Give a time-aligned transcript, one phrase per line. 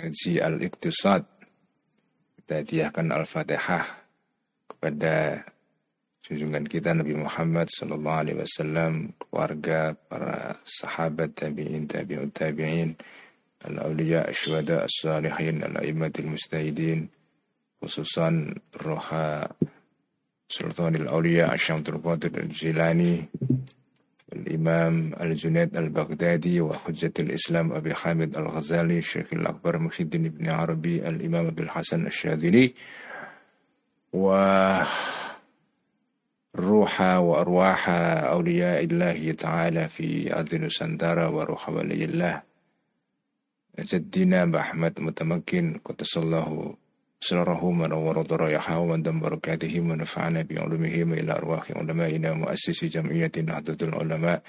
[0.00, 1.28] ngaji al-iqtisad.
[2.40, 3.84] Kita hadiahkan al-fatihah
[4.64, 5.44] kepada
[6.24, 12.96] junjungan kita Nabi Muhammad sallallahu alaihi wasallam, keluarga, para sahabat tabi'in, tabi'ut tabi'in,
[13.68, 17.12] al-awliya, asyuhada, as-salihin, al-a'immatil mustahidin,
[17.76, 19.44] khususan roha
[20.50, 23.22] Sultanul Auliya Asyamtul Qadir Al-Jilani
[24.32, 31.46] الإمام الجنيد البغدادي وحجة الإسلام أبي حامد الغزالي الشيخ الأكبر محي الدين بن عربي الإمام
[31.46, 32.74] أبي الحسن الشاذلي
[34.12, 34.88] وروح
[37.00, 37.88] وأرواح
[38.34, 42.42] أولياء الله تعالى في أرض نسندرة وروح ولي الله.
[43.80, 46.76] جدنا بأحمد متمكن قدس الله
[47.24, 54.42] سرره ونور ضرائحه ومن بركاته ونفعنا بعلومهم إلى أرواح علمائنا مؤسس جمعية نهضة العلماء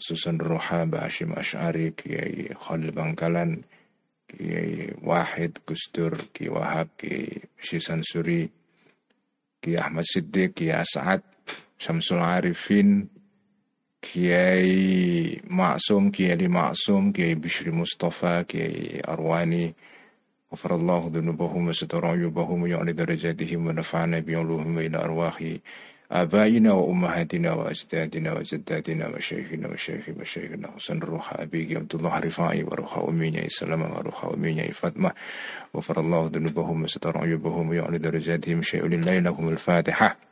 [0.00, 3.60] خصوصا الروحة بهاشم أشعري كي خالد بنكالان
[4.28, 8.50] كي واحد كستور كي وهاب كي شيسان سوري
[9.62, 11.22] كي أحمد صديق كي أسعد
[11.78, 13.08] شمس العارفين
[14.02, 19.74] كي معصوم كي علي معصوم كي بشري مصطفى كي أرواني
[20.52, 25.44] غفر الله ذنوبهم وستر عيوبهم ويعلي درجاتهم ونفعنا بعلوهم إلى أرواح
[26.12, 30.68] آبائنا وأمهاتنا وأجدادنا وجداتنا وشيخنا وشيخ مشايخنا.
[30.76, 35.10] حسن الروح أبيك عبد الله رفاعي وروح أميني سلام وروح أميني فاطمة.
[35.76, 38.62] غفر الله ذنوبهم وستر عيوبهم ويعلي درجاتهم.
[38.62, 40.31] شيء لله لهم الفاتحة.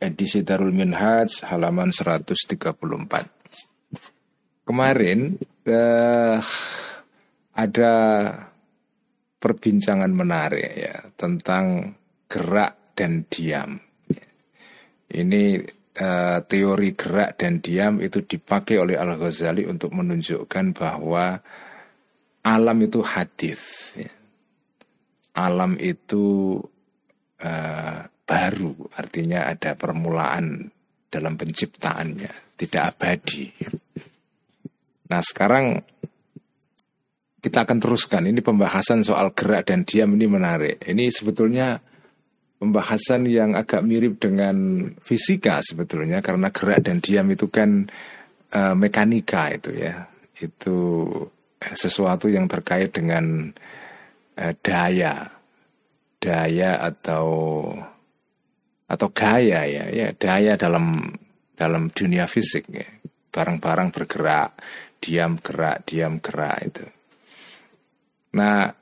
[0.00, 2.56] edisi Darul Minhaj halaman 134.
[4.66, 6.38] Kemarin eh,
[7.56, 7.94] ada
[9.38, 11.94] perbincangan menarik ya tentang
[12.26, 13.78] gerak dan diam.
[15.06, 15.44] Ini
[15.94, 21.38] eh, teori gerak dan diam itu dipakai oleh Al Ghazali untuk menunjukkan bahwa
[22.42, 23.62] alam itu hadis.
[23.94, 24.10] Ya.
[25.38, 26.58] Alam itu
[27.38, 30.66] eh, baru, artinya ada permulaan
[31.06, 33.46] dalam penciptaannya, tidak abadi.
[35.06, 35.78] Nah sekarang
[37.46, 38.26] kita akan teruskan.
[38.26, 40.82] Ini pembahasan soal gerak dan diam ini menarik.
[40.82, 41.78] Ini sebetulnya
[42.58, 47.86] pembahasan yang agak mirip dengan fisika sebetulnya karena gerak dan diam itu kan
[48.50, 50.10] e, mekanika itu ya.
[50.34, 51.06] Itu
[51.62, 53.54] sesuatu yang terkait dengan
[54.34, 55.30] e, daya,
[56.18, 57.24] daya atau
[58.86, 61.10] atau gaya ya, ya daya dalam
[61.54, 62.86] dalam dunia fisik ya.
[63.32, 64.50] Barang-barang bergerak,
[64.96, 66.86] diam gerak, diam gerak itu.
[68.32, 68.72] Nah,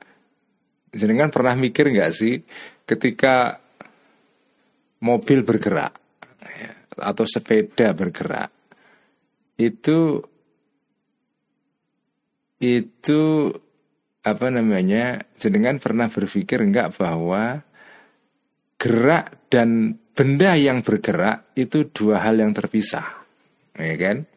[0.95, 2.39] jenengan pernah mikir nggak sih
[2.87, 3.59] ketika
[5.03, 5.91] mobil bergerak
[6.39, 6.71] ya,
[7.03, 8.49] atau sepeda bergerak
[9.59, 10.23] itu
[12.63, 13.51] itu
[14.25, 17.61] apa namanya jenengan pernah berpikir nggak bahwa
[18.79, 23.23] gerak dan benda yang bergerak itu dua hal yang terpisah.
[23.79, 24.27] Ya kan?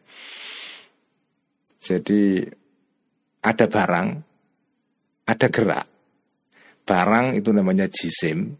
[1.75, 2.47] Jadi
[3.43, 4.07] ada barang,
[5.27, 5.87] ada gerak.
[6.87, 8.55] Barang itu namanya jisim,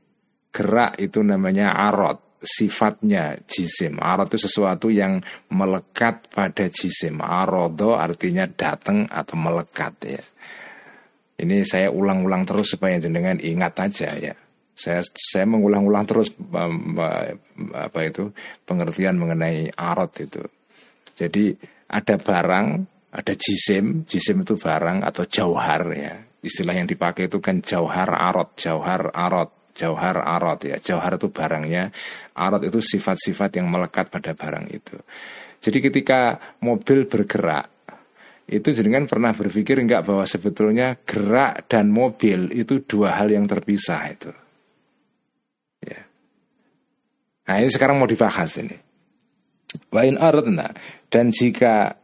[0.51, 3.95] gerak itu namanya arot, sifatnya jisim.
[3.95, 5.23] Arot itu sesuatu yang
[5.55, 7.23] melekat pada jisim.
[7.23, 10.23] Arodo artinya datang atau melekat ya.
[11.39, 14.35] Ini saya ulang-ulang terus supaya jenengan ingat aja ya.
[14.79, 16.31] Saya saya mengulang-ulang terus
[17.75, 18.31] apa itu
[18.63, 20.39] pengertian mengenai arot itu.
[21.19, 21.51] Jadi
[21.91, 22.67] ada barang,
[23.11, 26.15] ada jisim, jisim itu barang atau jauhar ya.
[26.39, 30.79] Istilah yang dipakai itu kan jauhar arot, jauhar arot, jauhar arot ya.
[30.79, 31.91] Jauhar itu barangnya,
[32.39, 34.95] arot itu sifat-sifat yang melekat pada barang itu.
[35.59, 37.67] Jadi ketika mobil bergerak,
[38.47, 44.07] itu jenengan pernah berpikir enggak bahwa sebetulnya gerak dan mobil itu dua hal yang terpisah
[44.07, 44.31] itu.
[47.49, 48.77] Nah ini sekarang mau dibahas ini.
[49.89, 50.69] Wa in aradna.
[51.09, 51.97] Dan jika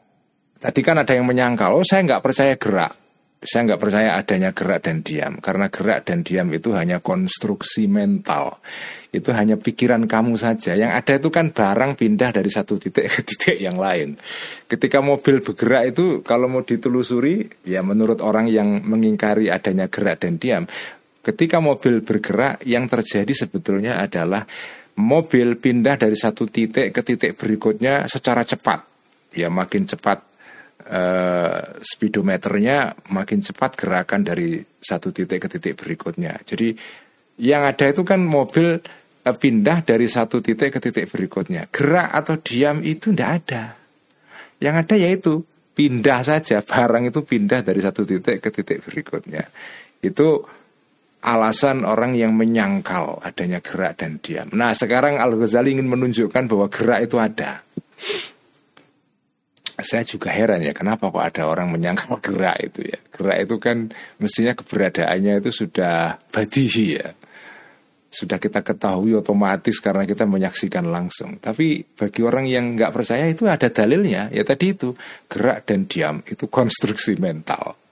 [0.58, 2.94] tadi kan ada yang menyangkal, oh saya nggak percaya gerak.
[3.46, 5.38] Saya nggak percaya adanya gerak dan diam.
[5.38, 8.58] Karena gerak dan diam itu hanya konstruksi mental.
[9.14, 10.74] Itu hanya pikiran kamu saja.
[10.74, 14.18] Yang ada itu kan barang pindah dari satu titik ke titik yang lain.
[14.66, 20.42] Ketika mobil bergerak itu kalau mau ditelusuri ya menurut orang yang mengingkari adanya gerak dan
[20.42, 20.66] diam
[21.26, 24.46] ketika mobil bergerak yang terjadi sebetulnya adalah
[24.96, 28.80] mobil pindah dari satu titik ke titik berikutnya secara cepat
[29.36, 30.36] ya makin cepat
[30.88, 36.40] uh, speedometernya makin cepat gerakan dari satu titik ke titik berikutnya.
[36.46, 36.72] Jadi
[37.44, 41.68] yang ada itu kan mobil uh, pindah dari satu titik ke titik berikutnya.
[41.70, 43.64] Gerak atau diam itu tidak ada.
[44.62, 45.34] Yang ada yaitu
[45.76, 49.44] pindah saja barang itu pindah dari satu titik ke titik berikutnya.
[50.00, 50.46] Itu
[51.26, 54.46] alasan orang yang menyangkal adanya gerak dan diam.
[54.54, 57.66] Nah, sekarang Al Ghazali ingin menunjukkan bahwa gerak itu ada.
[59.76, 63.00] Saya juga heran ya kenapa kok ada orang menyangkal gerak itu ya?
[63.10, 63.78] Gerak itu kan
[64.22, 67.10] mestinya keberadaannya itu sudah badihi ya.
[68.16, 71.36] Sudah kita ketahui otomatis karena kita menyaksikan langsung.
[71.42, 74.32] Tapi bagi orang yang nggak percaya itu ada dalilnya.
[74.32, 74.96] Ya tadi itu
[75.28, 77.85] gerak dan diam itu konstruksi mental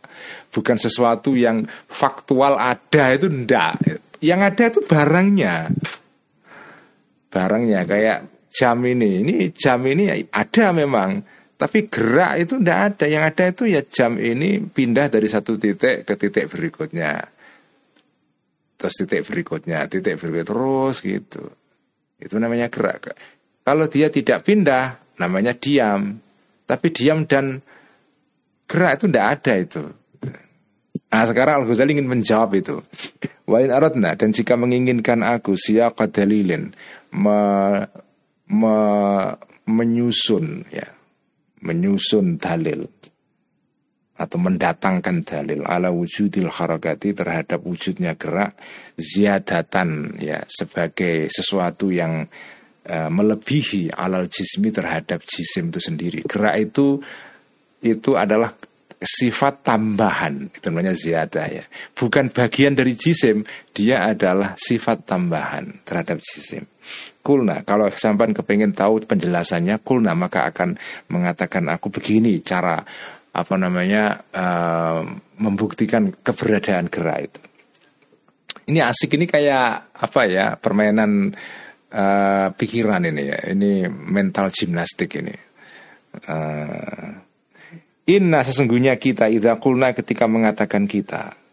[0.54, 3.82] bukan sesuatu yang faktual ada itu ndak
[4.22, 5.74] yang ada itu barangnya
[7.34, 11.26] barangnya kayak jam ini ini jam ini ada memang
[11.64, 13.06] tapi gerak itu tidak ada.
[13.08, 17.24] Yang ada itu ya jam ini pindah dari satu titik ke titik berikutnya.
[18.76, 21.56] Terus titik berikutnya, titik berikutnya terus gitu.
[22.20, 23.16] Itu namanya gerak.
[23.64, 26.20] Kalau dia tidak pindah, namanya diam.
[26.68, 27.64] Tapi diam dan
[28.68, 29.84] gerak itu tidak ada itu.
[31.14, 32.82] Nah sekarang Al-Ghazali ingin menjawab itu.
[33.46, 36.74] Wain aradna dan jika menginginkan aku siapa dalilin
[37.14, 37.40] me,
[38.50, 38.78] me,
[39.70, 40.90] menyusun ya
[41.64, 42.88] menyusun dalil
[44.14, 48.54] atau mendatangkan dalil ala wujudil harakati terhadap wujudnya gerak
[48.96, 52.30] ziyadatan ya sebagai sesuatu yang
[52.88, 56.20] uh, melebihi alal jismi terhadap jisim itu sendiri.
[56.30, 57.02] Gerak itu
[57.84, 58.56] itu adalah
[59.04, 61.66] sifat tambahan itu namanya ziyadah ya.
[61.94, 63.44] Bukan bagian dari jisim,
[63.76, 66.66] dia adalah sifat tambahan terhadap jisim.
[67.24, 70.76] Kulna, kalau sampan kepengen tahu penjelasannya, kulna maka akan
[71.08, 72.84] mengatakan aku begini cara
[73.34, 75.08] apa namanya uh,
[75.40, 77.42] membuktikan keberadaan gerak itu.
[78.68, 81.32] Ini asik ini kayak apa ya permainan
[81.96, 85.36] uh, pikiran ini ya, ini mental gimnastik ini.
[86.28, 87.23] Uh,
[88.04, 91.44] Inna sesungguhnya kita idza kulna ketika mengatakan kita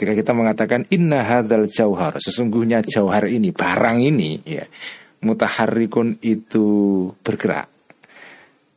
[0.00, 4.64] Ketika kita mengatakan inna hadzal jauhar, sesungguhnya jauhar ini, barang ini ya,
[5.20, 6.64] mutaharrikun itu
[7.20, 7.68] bergerak.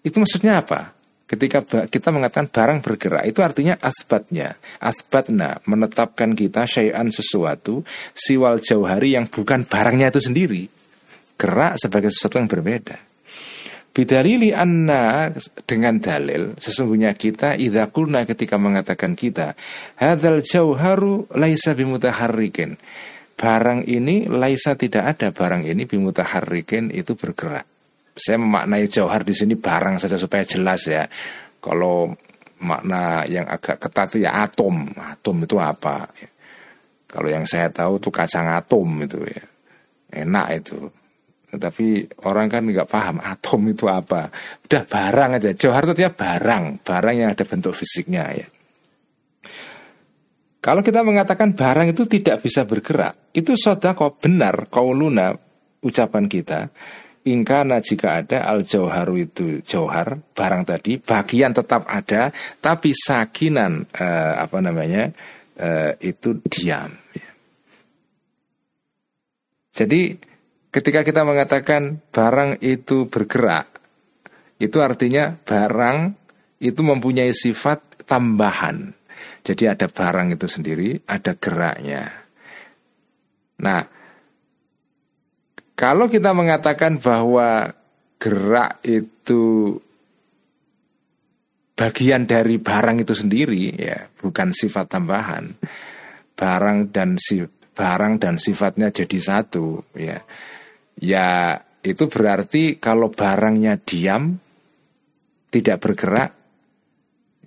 [0.04, 0.92] Itu maksudnya apa?
[1.24, 4.60] Ketika kita mengatakan barang bergerak, itu artinya asbatnya.
[4.84, 10.68] Asbatna menetapkan kita syai'an sesuatu, siwal jauhari yang bukan barangnya itu sendiri.
[11.40, 13.12] Gerak sebagai sesuatu yang berbeda.
[13.94, 15.30] Bidalili anna
[15.69, 19.54] dengan dalil sesungguhnya kita idza qulna ketika mengatakan kita
[20.01, 22.81] hadzal jauharu laisa bimutaharrikin.
[23.38, 27.69] Barang ini laisa tidak ada barang ini bimutaharrikin itu bergerak.
[28.18, 31.06] Saya memaknai jauhar di sini barang saja supaya jelas ya.
[31.62, 32.18] Kalau
[32.66, 34.89] makna yang agak ketat itu ya atom.
[34.98, 36.10] Atom itu apa?
[37.06, 39.46] Kalau yang saya tahu itu kacang atom itu ya.
[40.13, 40.89] Enak itu
[41.54, 44.34] tetapi orang kan nggak paham atom itu apa.
[44.66, 45.54] Udah barang aja.
[45.54, 48.48] Johar itu dia barang, barang yang ada bentuk fisiknya ya.
[50.64, 53.54] Kalau kita mengatakan barang itu tidak bisa bergerak, itu
[53.94, 55.36] kau benar kauluna
[55.86, 56.72] ucapan kita.
[57.24, 64.34] Ingkana jika ada al jauharu itu jauhar barang tadi bagian tetap ada tapi sakinan eh,
[64.44, 65.08] apa namanya
[65.56, 66.92] eh, itu diam.
[67.16, 67.32] Ya.
[69.72, 70.33] Jadi
[70.74, 73.77] Ketika kita mengatakan barang itu bergerak,
[74.58, 76.18] itu artinya barang
[76.65, 78.89] itu mempunyai sifat tambahan.
[79.46, 82.10] Jadi ada barang itu sendiri, ada geraknya.
[83.62, 83.86] Nah,
[85.77, 87.70] kalau kita mengatakan bahwa
[88.18, 89.77] gerak itu
[91.77, 95.53] bagian dari barang itu sendiri, ya, bukan sifat tambahan.
[96.34, 97.46] Barang dan si
[97.77, 100.18] barang dan sifatnya jadi satu, ya
[101.00, 104.38] ya itu berarti kalau barangnya diam
[105.50, 106.32] tidak bergerak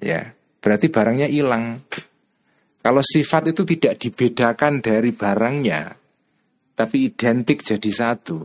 [0.03, 1.83] ya berarti barangnya hilang
[2.83, 5.83] kalau sifat itu tidak dibedakan dari barangnya
[6.77, 8.39] tapi identik jadi satu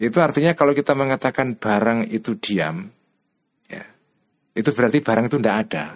[0.00, 2.88] itu artinya kalau kita mengatakan barang itu diam
[3.68, 3.84] ya
[4.56, 5.86] itu berarti barang itu tidak ada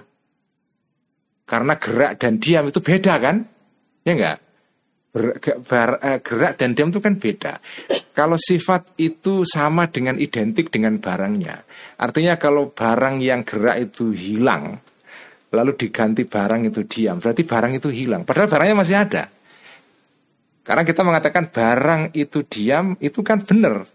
[1.44, 3.44] Karena gerak dan diam itu beda kan?
[4.04, 4.38] Ya enggak?
[5.14, 7.62] Eh, gerak dan diam itu kan beda.
[8.10, 11.62] Kalau sifat itu sama dengan identik dengan barangnya,
[12.02, 14.74] artinya kalau barang yang gerak itu hilang,
[15.54, 18.26] lalu diganti barang itu diam, berarti barang itu hilang.
[18.26, 19.30] Padahal barangnya masih ada.
[20.66, 23.86] Karena kita mengatakan barang itu diam, itu kan benar.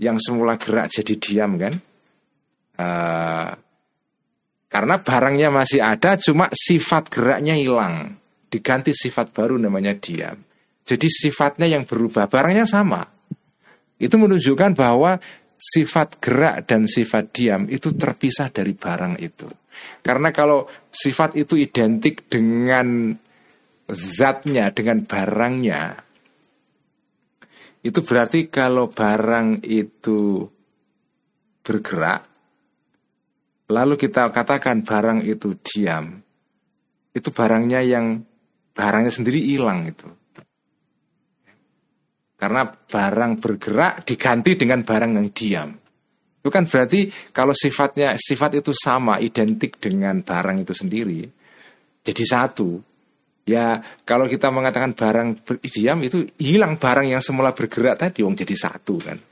[0.00, 1.74] Yang semula gerak jadi diam kan?
[2.80, 3.50] Uh,
[4.72, 8.16] karena barangnya masih ada, cuma sifat geraknya hilang,
[8.48, 10.51] diganti sifat baru namanya diam.
[10.82, 13.06] Jadi sifatnya yang berubah, barangnya sama.
[14.02, 15.22] Itu menunjukkan bahwa
[15.62, 19.46] sifat gerak dan sifat diam itu terpisah dari barang itu.
[20.02, 23.14] Karena kalau sifat itu identik dengan
[23.86, 25.82] zatnya, dengan barangnya,
[27.86, 30.50] itu berarti kalau barang itu
[31.62, 32.26] bergerak,
[33.70, 36.18] lalu kita katakan barang itu diam,
[37.14, 38.22] itu barangnya yang
[38.74, 40.21] barangnya sendiri hilang itu.
[42.42, 45.70] Karena barang bergerak diganti dengan barang yang diam.
[46.42, 51.22] Itu kan berarti kalau sifatnya sifat itu sama, identik dengan barang itu sendiri,
[52.02, 52.82] jadi satu.
[53.46, 58.58] Ya kalau kita mengatakan barang diam itu hilang barang yang semula bergerak tadi, wong jadi
[58.58, 59.22] satu kan.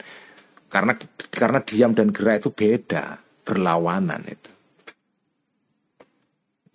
[0.70, 0.94] Karena
[1.34, 4.52] karena diam dan gerak itu beda, berlawanan itu.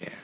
[0.03, 0.15] Ya.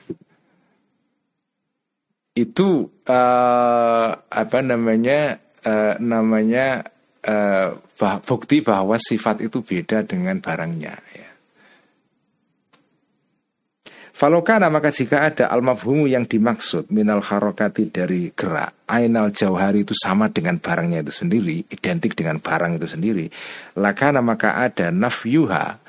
[2.36, 2.68] Itu
[3.08, 6.86] uh, apa namanya uh, namanya
[7.26, 7.78] uh,
[8.26, 10.94] bukti bahwa sifat itu beda dengan barangnya.
[11.14, 11.32] Ya.
[14.12, 19.96] Falokana maka jika ada al mafhumu yang dimaksud minal harokati dari gerak Ainal jauhari itu
[19.96, 23.26] sama dengan barangnya itu sendiri Identik dengan barang itu sendiri
[23.80, 25.80] Lakana maka ada nafyuha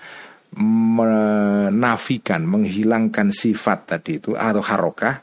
[0.56, 5.20] Menafikan, menghilangkan sifat tadi itu Atau harokah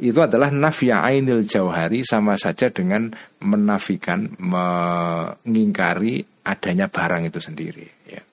[0.00, 3.12] itu adalah nafya ainil jauhari sama saja dengan
[3.44, 7.86] menafikan, mengingkari adanya barang itu sendiri.
[8.08, 8.24] Ya.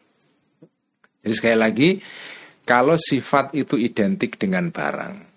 [1.27, 1.89] Jadi sekali lagi,
[2.63, 5.27] kalau sifat itu identik dengan barang,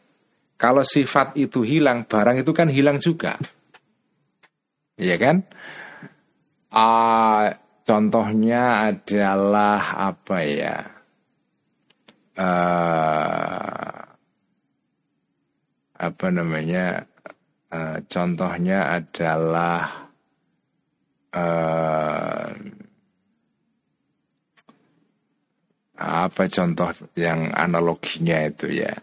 [0.55, 3.35] kalau sifat itu hilang, barang itu kan hilang juga.
[4.95, 5.37] Iya kan?
[6.71, 7.51] Uh,
[7.83, 10.79] contohnya adalah apa ya?
[12.39, 14.10] Uh,
[16.01, 17.05] apa namanya
[17.69, 20.09] uh, contohnya adalah
[21.37, 22.49] uh,
[26.01, 28.97] apa contoh yang analoginya itu ya?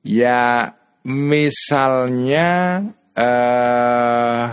[0.00, 0.72] Ya
[1.04, 2.80] misalnya
[3.12, 4.44] uh,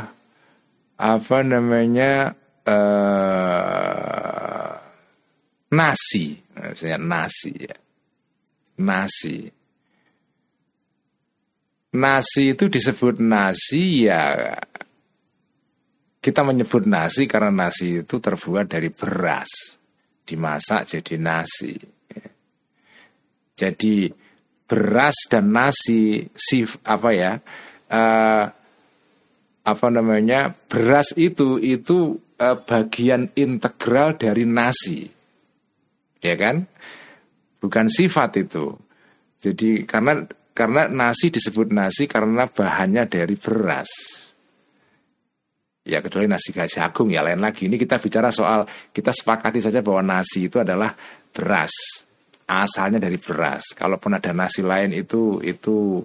[0.99, 2.35] apa namanya
[2.67, 3.95] uh,
[5.71, 6.43] nasi.
[6.51, 7.79] Misalnya nasi ya.
[8.75, 9.54] Nasi
[11.95, 14.51] Nasi itu disebut nasi ya
[16.25, 19.77] kita menyebut nasi karena nasi itu terbuat dari beras.
[20.25, 21.77] Dimasak jadi nasi.
[23.53, 24.09] Jadi
[24.65, 27.37] beras dan nasi sif apa ya
[27.93, 28.45] uh,
[29.61, 35.05] apa namanya beras itu itu uh, bagian integral dari nasi.
[36.25, 36.65] Ya kan?
[37.61, 38.73] Bukan sifat itu.
[39.45, 43.91] Jadi karena karena nasi disebut nasi karena bahannya dari beras.
[45.85, 47.67] Ya kecuali nasi jagung ya lain lagi.
[47.67, 50.95] Ini kita bicara soal kita sepakati saja bahwa nasi itu adalah
[51.35, 51.75] beras.
[52.47, 53.75] Asalnya dari beras.
[53.75, 56.01] Kalaupun ada nasi lain itu itu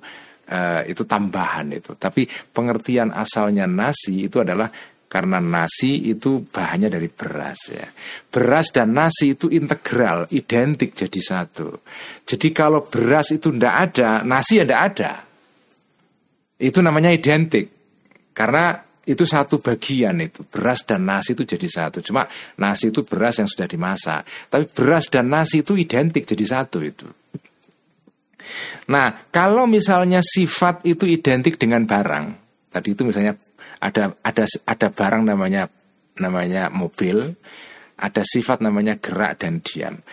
[0.50, 1.94] uh, itu tambahan itu.
[1.94, 4.66] Tapi pengertian asalnya nasi itu adalah
[5.10, 7.90] karena nasi itu bahannya dari beras ya.
[8.30, 11.82] Beras dan nasi itu integral, identik jadi satu.
[12.22, 15.26] Jadi kalau beras itu ndak ada, nasi ya ada.
[16.62, 17.66] Itu namanya identik.
[18.30, 18.78] Karena
[19.10, 22.30] itu satu bagian itu beras dan nasi itu jadi satu cuma
[22.62, 27.10] nasi itu beras yang sudah dimasak tapi beras dan nasi itu identik jadi satu itu
[28.86, 32.26] nah kalau misalnya sifat itu identik dengan barang
[32.70, 33.34] tadi itu misalnya
[33.80, 35.66] ada ada ada barang namanya
[36.20, 37.32] namanya mobil,
[37.96, 40.04] ada sifat namanya gerak dan diam.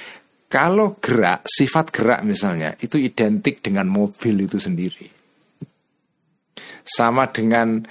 [0.47, 5.11] Kalau gerak, sifat gerak misalnya itu identik dengan mobil itu sendiri.
[6.87, 7.83] Sama dengan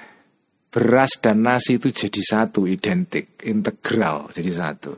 [0.72, 4.96] beras dan nasi itu jadi satu, identik, integral jadi satu.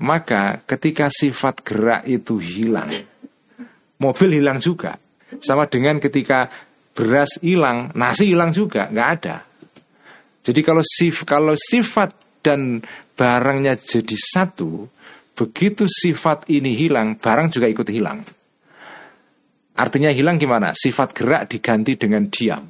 [0.00, 2.88] Maka ketika sifat gerak itu hilang,
[4.00, 4.96] mobil hilang juga.
[5.44, 6.48] Sama dengan ketika
[6.96, 9.36] beras hilang, nasi hilang juga, nggak ada.
[10.44, 12.12] Jadi kalau sif kalau sifat
[12.44, 12.84] dan
[13.16, 14.84] barangnya jadi satu,
[15.32, 18.20] begitu sifat ini hilang, barang juga ikut hilang.
[19.74, 20.70] Artinya hilang gimana?
[20.76, 22.62] Sifat gerak diganti dengan diam.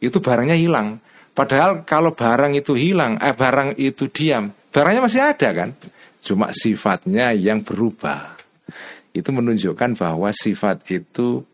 [0.00, 0.98] Itu barangnya hilang.
[1.36, 5.70] Padahal kalau barang itu hilang, eh barang itu diam, barangnya masih ada kan?
[6.18, 8.34] Cuma sifatnya yang berubah.
[9.14, 11.46] Itu menunjukkan bahwa sifat itu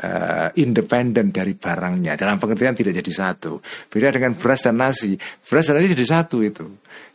[0.00, 2.16] uh, independen dari barangnya.
[2.16, 3.60] Dalam pengertian tidak jadi satu.
[3.92, 5.14] Beda dengan beras dan nasi.
[5.46, 6.66] Beras dan nasi jadi satu itu.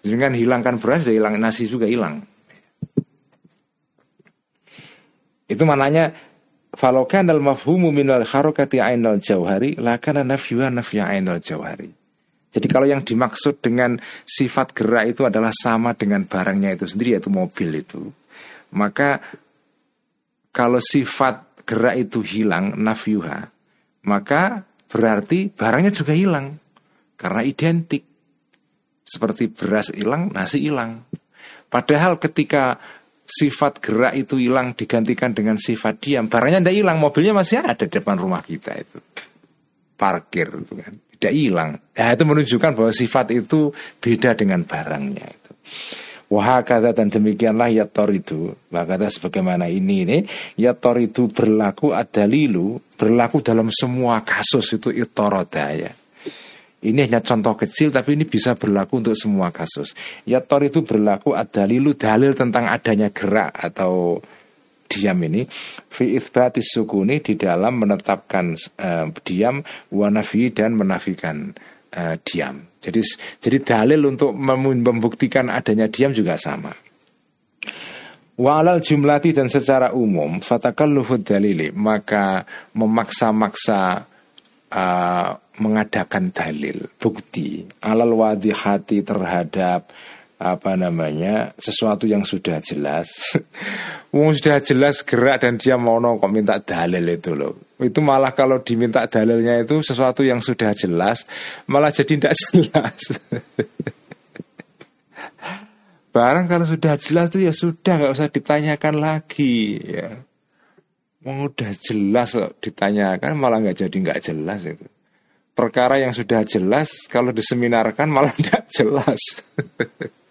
[0.05, 2.21] Dengan hilangkan beras, ya hilang nasi juga hilang.
[5.45, 6.13] Itu mananya
[6.75, 11.87] Falokan al mafhumu minal harokati ainal jauhari lakana nafyuha nafya ainal jauhari.
[12.51, 13.95] Jadi kalau yang dimaksud dengan
[14.27, 18.11] sifat gerak itu adalah sama dengan barangnya itu sendiri yaitu mobil itu.
[18.75, 19.23] Maka
[20.51, 23.49] kalau sifat gerak itu hilang nafyuha,
[24.05, 26.61] maka berarti barangnya juga hilang
[27.17, 28.05] karena identik.
[29.05, 31.05] Seperti beras hilang, nasi hilang.
[31.69, 32.81] Padahal ketika
[33.25, 37.93] sifat gerak itu hilang digantikan dengan sifat diam, barangnya tidak hilang, mobilnya masih ada di
[37.93, 38.97] depan rumah kita itu.
[39.93, 41.69] Parkir itu kan, tidak hilang.
[41.93, 43.69] Ya itu menunjukkan bahwa sifat itu
[44.01, 45.51] beda dengan barangnya itu.
[46.25, 50.17] Wah kata dan demikianlah ya tor itu kata sebagaimana ini ini
[50.57, 55.93] ya tor itu berlaku adalilu berlaku dalam semua kasus itu itoroda ya
[56.85, 59.97] ini hanya contoh kecil tapi ini bisa berlaku untuk semua kasus.
[60.29, 64.21] Ya tor itu berlaku ada dalilu dalil tentang adanya gerak atau
[64.85, 65.49] diam ini
[65.89, 71.57] fi itsbatis sukuni di dalam menetapkan uh, diam wanafi dan menafikan
[71.97, 72.74] uh, diam.
[72.85, 73.01] Jadi
[73.41, 76.69] jadi dalil untuk membuktikan adanya diam juga sama.
[78.35, 82.43] Walal jumlati dan secara umum fatakalluhud dalili maka
[82.75, 84.03] memaksa-maksa
[84.75, 85.29] uh,
[85.63, 89.87] mengadakan dalil bukti alal wadihati terhadap
[90.35, 93.39] apa namanya sesuatu yang sudah jelas
[94.11, 99.03] sudah jelas gerak dan dia mau kok minta dalil itu loh itu malah kalau diminta
[99.09, 101.27] dalilnya itu sesuatu yang sudah jelas
[101.67, 103.01] malah jadi tidak jelas
[106.15, 110.23] barang kalau sudah jelas itu ya sudah nggak usah ditanyakan lagi ya
[111.25, 114.85] Wong udah jelas ditanyakan malah nggak jadi nggak jelas itu.
[115.57, 119.21] Perkara yang sudah jelas kalau diseminarkan malah tidak jelas.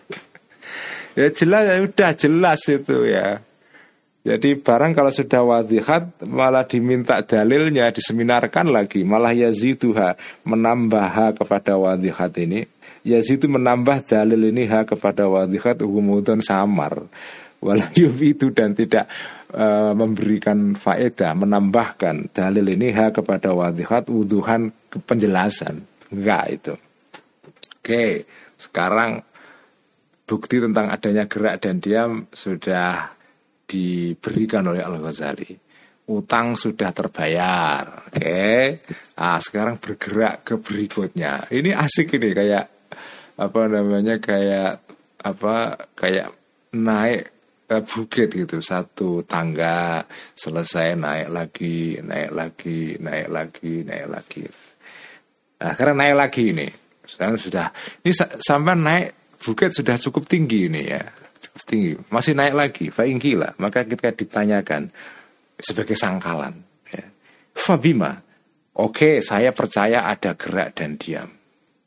[1.19, 3.43] ya jelas ya udah jelas itu ya.
[4.25, 10.17] Jadi barang kalau sudah wadihat malah diminta dalilnya diseminarkan lagi malah yaziduha
[10.49, 12.65] menambah kepada wadihat ini
[13.05, 17.05] yazidu menambah dalil ini ha kepada wadihat umudon samar
[17.65, 19.09] walayu itu dan tidak
[19.57, 24.69] uh, memberikan faedah, menambahkan dalil ini ha kepada wadihat wuduhan
[25.09, 25.89] penjelasan.
[26.13, 26.75] Enggak itu.
[27.81, 28.29] Oke,
[28.61, 29.25] sekarang
[30.29, 33.14] bukti tentang adanya gerak dan diam sudah
[33.65, 35.53] diberikan oleh Al-Ghazali.
[36.05, 38.09] Utang sudah terbayar.
[38.13, 38.81] Oke.
[39.17, 41.49] Nah, sekarang bergerak ke berikutnya.
[41.49, 42.65] Ini asik ini kayak
[43.35, 44.85] apa namanya kayak
[45.25, 46.31] apa kayak
[46.77, 47.35] naik
[47.71, 50.05] uh, bukit gitu satu tangga
[50.37, 54.45] selesai naik lagi naik lagi naik lagi naik lagi
[55.59, 56.69] nah karena naik lagi ini
[57.05, 57.67] sekarang sudah
[58.05, 59.09] ini sampai naik
[59.41, 61.03] bukit sudah cukup tinggi ini ya
[61.63, 61.95] tinggi.
[62.11, 62.87] Masih naik lagi.
[62.91, 64.91] Faingkila maka kita ditanyakan
[65.63, 66.59] sebagai sangkalan
[66.91, 67.07] ya.
[67.55, 68.19] Fabima.
[68.75, 71.31] Oke saya percaya ada gerak dan diam.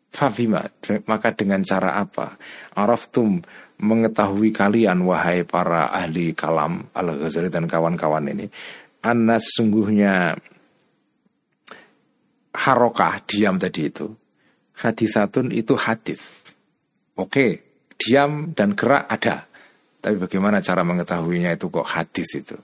[0.07, 0.63] Fabima.
[1.03, 2.39] Maka dengan cara apa?
[2.79, 3.43] Araftum
[3.77, 8.49] mengetahui kalian wahai para ahli kalam Al-Ghazali dan kawan-kawan ini
[9.05, 10.33] Anas sungguhnya
[12.57, 14.09] harokah diam tadi itu.
[14.77, 16.21] Hadisatun itu hadis
[17.17, 17.45] oke
[17.97, 19.49] diam dan gerak ada
[19.99, 22.57] tapi bagaimana cara mengetahuinya itu kok hadis itu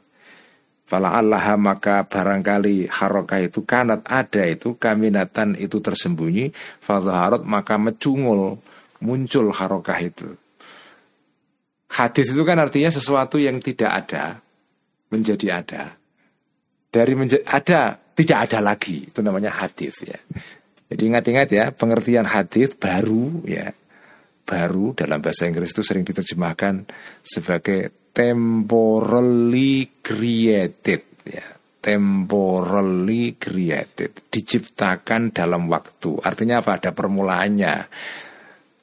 [0.83, 6.51] Fala Allah maka barangkali harokah itu kanat ada itu kaminatan itu tersembunyi
[6.83, 8.59] Fadhaharot maka mecungul
[8.99, 10.37] muncul harokah itu
[11.93, 14.41] Hadis itu kan artinya sesuatu yang tidak ada
[15.13, 15.83] menjadi ada.
[16.89, 17.81] Dari menjadi ada
[18.17, 19.13] tidak ada lagi.
[19.13, 20.17] Itu namanya hadis ya.
[20.89, 23.77] Jadi ingat-ingat ya, pengertian hadis baru ya.
[24.43, 26.83] Baru dalam bahasa Inggris itu sering diterjemahkan
[27.23, 31.47] sebagai temporally created ya.
[31.83, 36.15] Temporally created, diciptakan dalam waktu.
[36.15, 36.79] Artinya apa?
[36.79, 37.75] Ada permulaannya.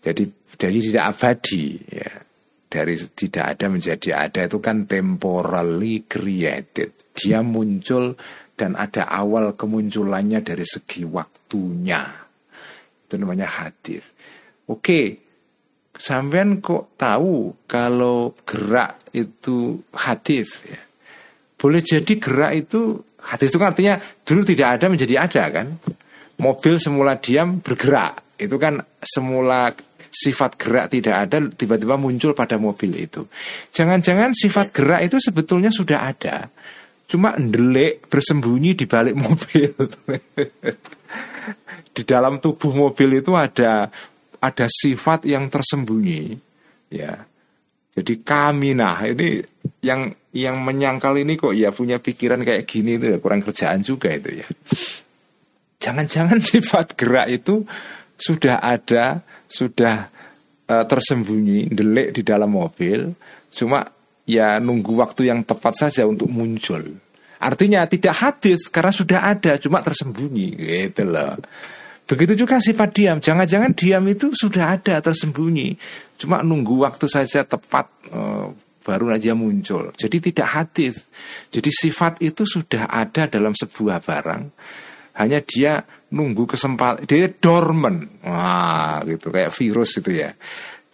[0.05, 0.23] Jadi
[0.61, 2.13] jadi tidak abadi ya
[2.71, 6.95] dari tidak ada menjadi ada itu kan temporally created.
[7.11, 8.15] Dia muncul
[8.55, 12.07] dan ada awal kemunculannya dari segi waktunya.
[13.09, 14.07] Itu namanya hadir.
[14.71, 15.30] Oke,
[16.01, 20.81] sampean kok tahu kalau gerak itu hadis ya?
[21.61, 25.67] Boleh jadi gerak itu Hadis itu kan artinya dulu tidak ada menjadi ada kan.
[26.41, 28.41] Mobil semula diam bergerak.
[28.41, 29.77] Itu kan semula
[30.09, 33.29] sifat gerak tidak ada tiba-tiba muncul pada mobil itu.
[33.77, 36.49] Jangan-jangan sifat gerak itu sebetulnya sudah ada.
[37.05, 39.73] Cuma ndelik bersembunyi di balik mobil.
[41.91, 43.91] di dalam tubuh mobil itu ada
[44.41, 46.35] ada sifat yang tersembunyi
[46.91, 47.29] ya.
[47.91, 49.45] Jadi kami nah ini
[49.85, 54.09] yang yang menyangkal ini kok ya punya pikiran kayak gini itu ya kurang kerjaan juga
[54.15, 54.49] itu ya.
[55.81, 57.67] Jangan-jangan sifat gerak itu
[58.21, 60.09] sudah ada sudah
[60.69, 63.17] uh, tersembunyi delik di dalam mobil
[63.51, 63.89] cuma
[64.29, 66.81] ya nunggu waktu yang tepat saja untuk muncul.
[67.41, 71.41] Artinya tidak hadis karena sudah ada cuma tersembunyi gitu loh
[72.11, 73.19] Begitu juga sifat diam.
[73.23, 75.79] Jangan-jangan diam itu sudah ada tersembunyi.
[76.19, 78.51] Cuma nunggu waktu saja tepat uh,
[78.83, 79.95] baru aja muncul.
[79.95, 80.99] Jadi tidak hadis.
[81.55, 84.43] Jadi sifat itu sudah ada dalam sebuah barang.
[85.23, 87.07] Hanya dia nunggu kesempatan.
[87.07, 88.27] Dia dormant.
[88.27, 90.35] Wah, gitu kayak virus itu ya.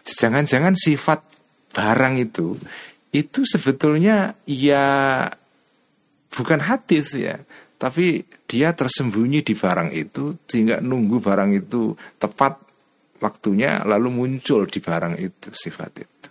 [0.05, 1.25] Jangan-jangan sifat
[1.73, 2.61] barang itu
[3.17, 4.85] itu sebetulnya ya
[6.33, 7.41] bukan hadis ya
[7.81, 12.63] tapi dia tersembunyi di barang itu sehingga nunggu barang itu tepat
[13.19, 16.31] waktunya lalu muncul di barang itu sifat itu.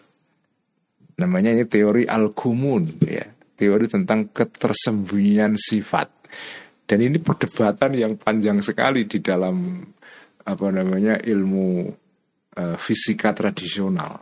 [1.19, 6.11] Namanya ini teori al-kumun ya, teori tentang ketersembunyian sifat.
[6.85, 9.81] Dan ini perdebatan yang panjang sekali di dalam
[10.45, 11.89] apa namanya ilmu
[12.55, 14.21] uh, fisika tradisional.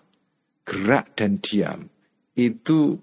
[0.63, 1.91] Gerak dan diam
[2.39, 2.95] itu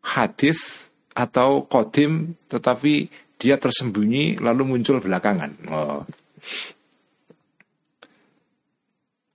[0.00, 5.52] hadis atau kodim tetapi dia tersembunyi lalu muncul belakangan.
[5.72, 6.04] Oh.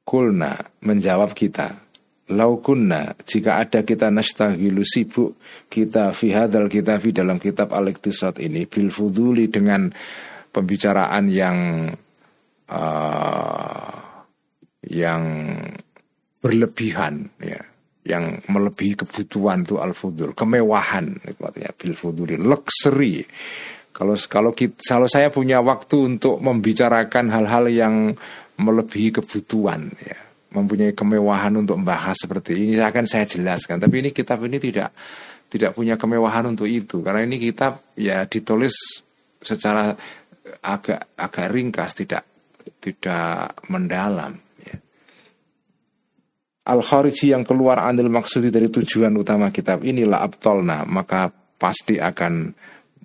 [0.06, 0.54] Kulna
[0.86, 1.86] menjawab kita,
[2.26, 5.38] Laukunna jika ada kita nastahilu sibuk
[5.70, 7.94] kita fi hadal kita fi dalam kitab al
[8.42, 9.94] ini bil fuduli dengan
[10.50, 11.86] pembicaraan yang
[12.66, 13.94] uh,
[14.90, 15.22] yang
[16.42, 17.62] berlebihan ya
[18.10, 23.22] yang melebihi kebutuhan itu al fudul kemewahan itu artinya bil fuduli luxury
[23.96, 27.96] kalau kalau kita, kalau saya punya waktu untuk membicarakan hal-hal yang
[28.60, 30.20] melebihi kebutuhan, ya,
[30.52, 33.80] mempunyai kemewahan untuk membahas seperti ini, akan saya jelaskan.
[33.80, 34.92] Tapi ini kitab ini tidak
[35.48, 38.76] tidak punya kemewahan untuk itu, karena ini kitab ya ditulis
[39.40, 39.96] secara
[40.60, 42.28] agak agak ringkas, tidak
[42.84, 44.36] tidak mendalam.
[44.60, 44.76] Ya.
[46.68, 52.52] Al khariji yang keluar anil maksudi dari tujuan utama kitab inilah abtolna maka pasti akan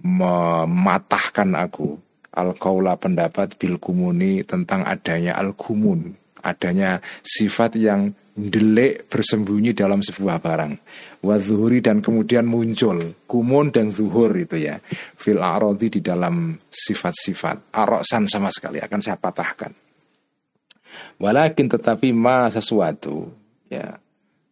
[0.03, 1.97] mematahkan aku.
[2.31, 10.01] Al kaula pendapat bil kumuni tentang adanya al kumun adanya sifat yang delik bersembunyi dalam
[10.01, 10.73] sebuah barang.
[11.21, 13.13] Wazuhuri dan kemudian muncul.
[13.29, 14.81] Kumun dan zuhur itu ya.
[15.17, 17.77] Fil arodi di dalam sifat-sifat.
[17.77, 19.73] Aroksan sama sekali akan saya patahkan.
[21.21, 23.29] Walakin tetapi ma sesuatu
[23.69, 24.01] ya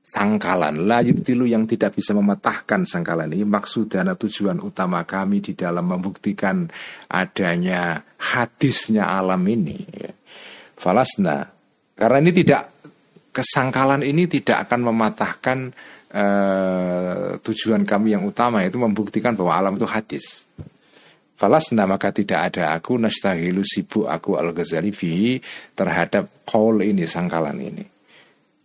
[0.09, 0.89] sangkalan.
[0.89, 3.45] Lajib tilu yang tidak bisa mematahkan sangkalan ini.
[3.45, 6.65] Maksud dan tujuan utama kami di dalam membuktikan
[7.13, 9.85] adanya hadisnya alam ini.
[10.79, 11.45] Falasna.
[11.99, 12.63] Karena ini tidak
[13.35, 15.59] kesangkalan ini tidak akan mematahkan
[16.15, 20.47] uh, tujuan kami yang utama yaitu membuktikan bahwa alam itu hadis.
[21.39, 25.39] Falasna maka tidak ada aku nastahilu sibuk aku al-Ghazali
[25.79, 27.98] terhadap kaul ini sangkalan ini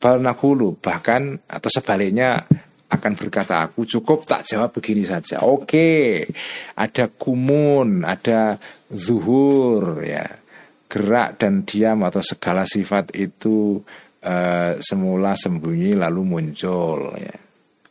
[0.03, 2.43] bal nakulu bahkan atau sebaliknya
[2.91, 5.47] akan berkata aku cukup tak jawab begini saja.
[5.47, 6.27] Oke,
[6.75, 8.59] ada kumun, ada
[8.91, 10.27] zuhur ya.
[10.91, 13.79] Gerak dan diam atau segala sifat itu
[14.27, 17.33] uh, semula sembunyi lalu muncul ya.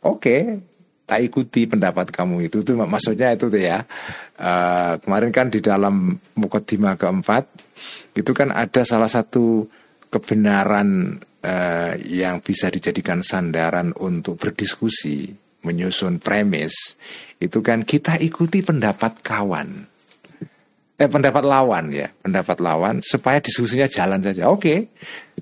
[0.05, 0.61] Oke,
[1.03, 3.83] tak ikuti pendapat kamu itu tuh maksudnya itu tuh ya.
[4.39, 7.43] Uh, kemarin kan di dalam mukaddimah keempat
[8.15, 9.67] itu kan ada salah satu
[10.07, 15.35] kebenaran uh, yang bisa dijadikan sandaran untuk berdiskusi,
[15.67, 16.95] menyusun premis,
[17.37, 19.91] itu kan kita ikuti pendapat kawan.
[20.93, 24.47] Eh pendapat lawan ya, pendapat lawan supaya diskusinya jalan saja.
[24.47, 24.93] Oke,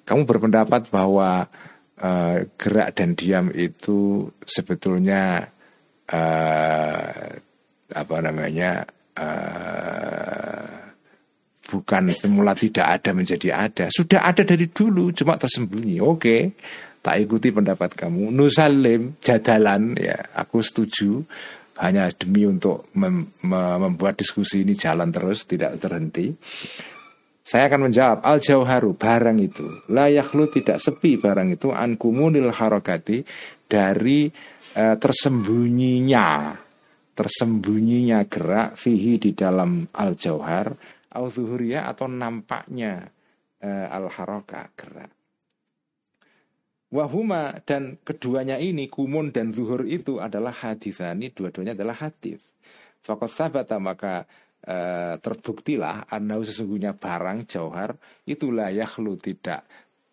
[0.01, 1.45] kamu berpendapat bahwa
[2.01, 5.53] uh, gerak dan diam itu sebetulnya
[6.09, 7.29] uh,
[7.91, 8.87] apa namanya
[9.19, 10.80] uh,
[11.71, 13.85] bukan semula tidak ada menjadi ada.
[13.87, 16.03] Sudah ada dari dulu, cuma tersembunyi.
[16.03, 16.59] Oke,
[16.99, 18.27] tak ikuti pendapat kamu.
[18.35, 21.23] Nusalim, jadalan, ya aku setuju.
[21.79, 26.35] Hanya demi untuk mem membuat diskusi ini jalan terus, tidak terhenti.
[27.41, 32.53] Saya akan menjawab al jauharu barang itu layak lu tidak sepi barang itu an kumunil
[32.53, 33.25] harokati
[33.65, 34.29] dari
[34.77, 36.53] uh, tersembunyinya
[37.17, 40.69] tersembunyinya gerak fihi di dalam al jauhar
[41.11, 43.11] au atau nampaknya
[43.59, 45.11] uh, al haroka gerak
[46.91, 52.43] Wahuma dan keduanya ini kumun dan zuhur itu adalah hadithani dua-duanya adalah hadith.
[52.99, 54.27] Fakat sabata maka
[54.59, 54.75] e,
[55.23, 57.95] terbuktilah anau sesungguhnya barang jauhar
[58.27, 59.63] itulah yakhlu tidak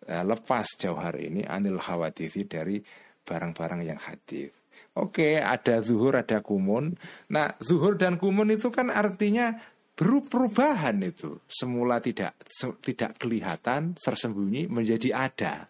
[0.07, 2.79] e, lepas jauhar ini anil khawatithi dari
[3.27, 4.55] barang-barang yang hadith.
[4.95, 6.95] Oke, ada zuhur, ada kumun.
[7.35, 9.51] Nah, zuhur dan kumun itu kan artinya
[9.99, 11.43] perubahan itu.
[11.43, 12.39] Semula tidak
[12.79, 15.67] tidak kelihatan, tersembunyi menjadi ada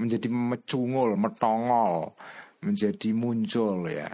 [0.00, 2.16] menjadi mecungul, metongol,
[2.64, 4.08] menjadi muncul ya,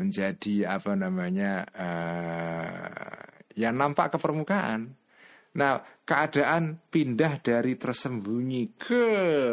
[0.00, 3.20] menjadi apa namanya uh,
[3.52, 4.96] ya nampak ke permukaan.
[5.48, 9.04] Nah, keadaan pindah dari tersembunyi ke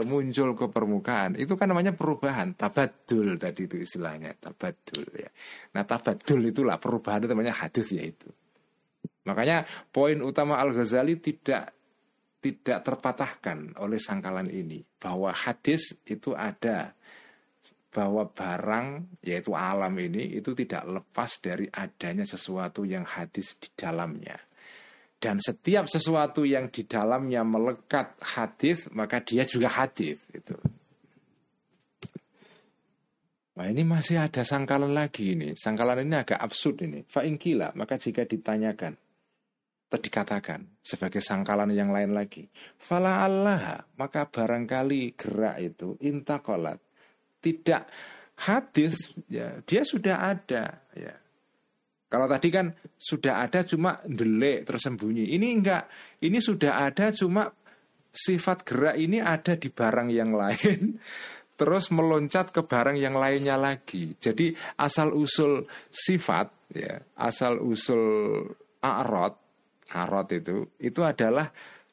[0.05, 5.31] muncul ke permukaan itu kan namanya perubahan, tabadul tadi itu istilahnya, tabadul ya.
[5.73, 8.29] Nah, tabadul itulah perubahan itu namanya hadis ya itu.
[9.25, 11.73] Makanya poin utama Al Ghazali tidak
[12.45, 16.93] tidak terpatahkan oleh sangkalan ini bahwa hadis itu ada
[17.89, 24.37] bahwa barang yaitu alam ini itu tidak lepas dari adanya sesuatu yang hadis di dalamnya.
[25.17, 30.53] Dan setiap sesuatu yang di dalamnya melekat hadis maka dia juga hadis itu.
[33.55, 35.55] Nah ini masih ada sangkalan lagi ini.
[35.55, 37.07] Sangkalan ini agak absurd ini.
[37.07, 39.04] Fa'ingkila, maka jika ditanyakan
[39.89, 42.49] dikatakan sebagai sangkalan yang lain lagi.
[42.75, 46.81] Fala Allah maka barangkali gerak itu intakolat
[47.39, 47.87] tidak
[48.35, 51.15] hadis ya dia sudah ada ya.
[52.05, 55.35] Kalau tadi kan sudah ada cuma delik tersembunyi.
[55.35, 55.83] Ini enggak,
[56.23, 57.49] ini sudah ada cuma
[58.15, 60.95] sifat gerak ini ada di barang yang lain
[61.59, 64.15] terus meloncat ke barang yang lainnya lagi.
[64.15, 68.47] Jadi asal usul sifat ya, asal usul
[68.79, 69.44] a'rad
[69.93, 71.51] arot itu itu adalah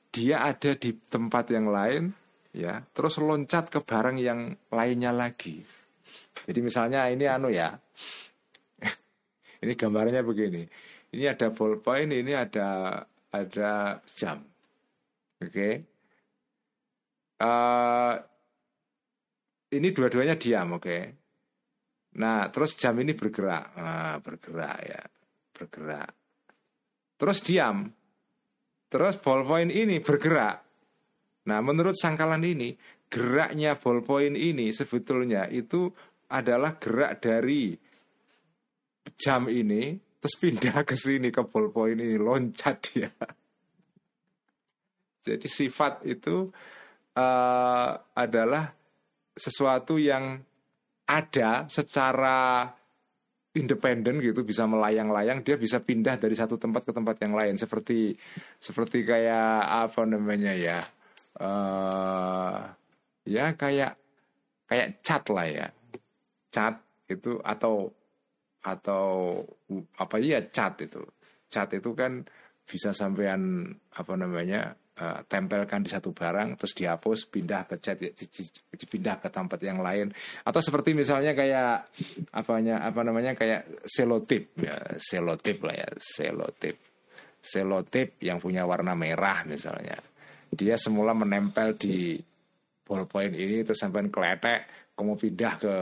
[0.09, 2.12] dia ada di tempat yang lain
[2.52, 5.61] ya terus loncat ke barang yang lainnya lagi.
[6.33, 7.72] Jadi misalnya ini anu ya
[9.64, 10.64] ini gambarnya begini.
[11.12, 13.00] Ini ada ballpoint ini ada
[13.33, 14.40] ada jam.
[15.42, 15.48] Oke.
[15.48, 15.72] Okay.
[17.44, 20.85] uh, eh, ini dua-duanya diam oke.
[20.85, 21.02] Okay.
[22.12, 23.72] nah terus jam ini bergerak.
[23.76, 25.00] Nah, bergerak ya
[25.57, 26.21] bergerak
[27.22, 27.87] terus diam.
[28.90, 30.58] Terus ballpoint ini bergerak.
[31.46, 32.74] Nah, menurut sangkalan ini,
[33.06, 35.87] geraknya ballpoint ini sebetulnya itu
[36.35, 37.78] adalah gerak dari
[39.14, 43.11] jam ini terus pindah ke sini ke ballpoint ini loncat dia.
[45.30, 46.50] Jadi sifat itu
[47.14, 48.66] uh, adalah
[49.30, 50.42] sesuatu yang
[51.06, 52.66] ada secara
[53.53, 57.55] independen gitu bisa melayang-layang dia bisa pindah dari satu tempat ke tempat yang lain.
[57.61, 58.17] Seperti
[58.57, 60.81] seperti kayak apa namanya ya?
[61.37, 62.65] Uh,
[63.29, 63.97] ya kayak
[64.65, 65.67] kayak cat lah ya.
[66.49, 67.93] Cat itu atau
[68.65, 69.41] atau
[70.01, 71.05] apa ya cat itu.
[71.53, 72.25] Cat itu kan
[72.65, 77.99] bisa sampean apa namanya uh, tempelkan di satu barang terus dihapus pindah ke cat
[78.87, 80.15] pindah ke tempat yang lain.
[80.47, 81.91] Atau seperti misalnya kayak
[82.31, 86.79] apanya apa namanya kayak selotip ya selotip lah ya selotip.
[87.43, 89.99] Selotip yang punya warna merah misalnya.
[90.55, 92.15] Dia semula menempel di
[92.87, 95.75] ballpoint ini terus sampai keletek kamu pindah ke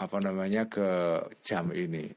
[0.00, 0.88] apa namanya ke
[1.44, 2.08] jam ini.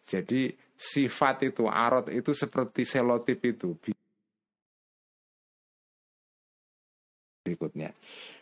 [0.00, 3.74] Jadi sifat itu arot itu seperti selotip itu
[7.58, 7.90] berikutnya.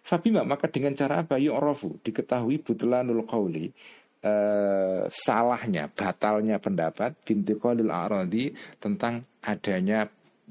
[0.04, 1.40] Fabima maka dengan cara apa?
[1.40, 3.72] Yu'rafu diketahui butlanul qauli
[4.20, 10.04] eh, salahnya, batalnya pendapat binti qalil aradi tentang adanya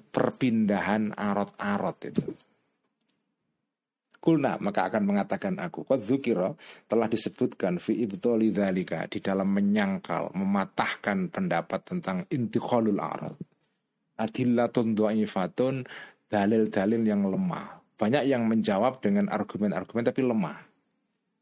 [0.09, 2.25] perpindahan arot-arot itu.
[4.25, 6.57] Kulna maka akan mengatakan aku Qad zukiro
[6.89, 13.37] telah disebutkan Fi ibtoli dhalika Di dalam menyangkal Mematahkan pendapat tentang Intiqalul arad
[14.17, 15.85] Adillatun du'ifatun
[16.25, 20.59] Dalil-dalil yang lemah banyak yang menjawab dengan argumen-argumen tapi lemah.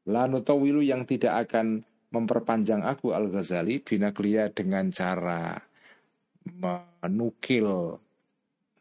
[0.10, 1.82] Lanu tawilu yang tidak akan
[2.14, 5.58] memperpanjang aku Al-Ghazali binaklia dengan cara
[6.44, 7.98] menukil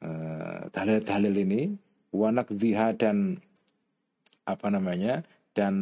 [0.03, 1.63] eh, dalil-dalil ini
[2.13, 3.41] wanak ziha dan
[4.45, 5.23] apa namanya
[5.55, 5.75] dan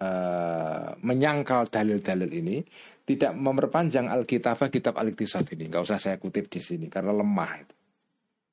[0.00, 2.64] uh, menyangkal dalil-dalil ini
[3.02, 7.74] tidak memperpanjang Alkitab kitab Al-Iktisad ini nggak usah saya kutip di sini karena lemah itu.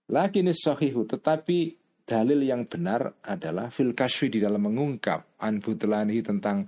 [0.10, 1.79] Lagi ini sahihu tetapi
[2.10, 6.66] dalil yang benar adalah fil kasfi di dalam mengungkap anbutlani tentang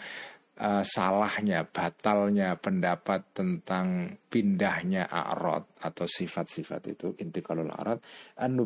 [0.61, 7.97] uh, salahnya, batalnya pendapat tentang pindahnya a'rad atau sifat-sifat itu intiqalul a'rad
[8.37, 8.61] an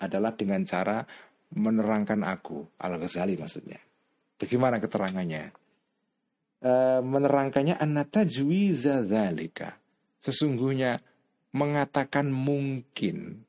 [0.00, 1.04] adalah dengan cara
[1.54, 3.78] menerangkan aku Al-Ghazali maksudnya.
[4.40, 5.52] Bagaimana keterangannya?
[6.64, 9.76] Uh, menerangkannya anna tajwiza dzalika.
[10.24, 10.96] Sesungguhnya
[11.52, 13.44] mengatakan mungkin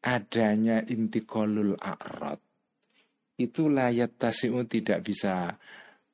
[0.00, 2.40] adanya intiqalul a'rad
[3.40, 5.56] itu layat tasiun tidak bisa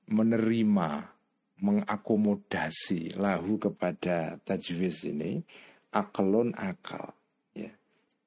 [0.07, 1.11] menerima
[1.59, 5.43] mengakomodasi lahu kepada tajwiz ini
[5.91, 7.17] akalun akal
[7.57, 7.73] ya.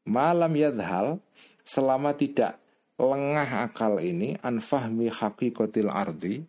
[0.04, 1.22] malam yadhal
[1.63, 2.58] selama tidak
[3.00, 6.43] lengah akal ini anfahmi hakikotil ardi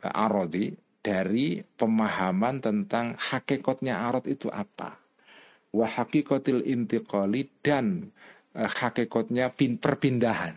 [0.00, 0.72] arodi
[1.04, 4.96] dari pemahaman tentang hakikatnya arad itu apa
[5.74, 8.13] wa hakikotil intiqali dan
[8.54, 10.54] hakikatnya perpindahan.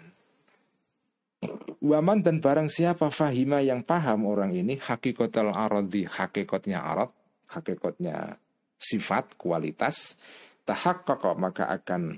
[1.77, 7.13] Waman dan barang siapa fahima yang paham orang ini hakikatul aradi hakikatnya arad,
[7.53, 8.41] hakikatnya
[8.77, 10.17] sifat, kualitas,
[10.65, 12.17] tahakkaka maka akan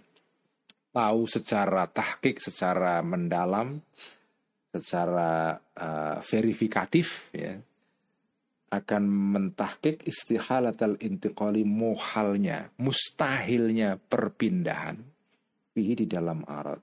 [0.95, 3.83] tahu secara tahkik, secara mendalam,
[4.71, 7.59] secara uh, verifikatif ya
[8.69, 15.18] akan mentahkik istihalatal intiqali muhalnya, mustahilnya perpindahan
[15.75, 16.81] di dalam arad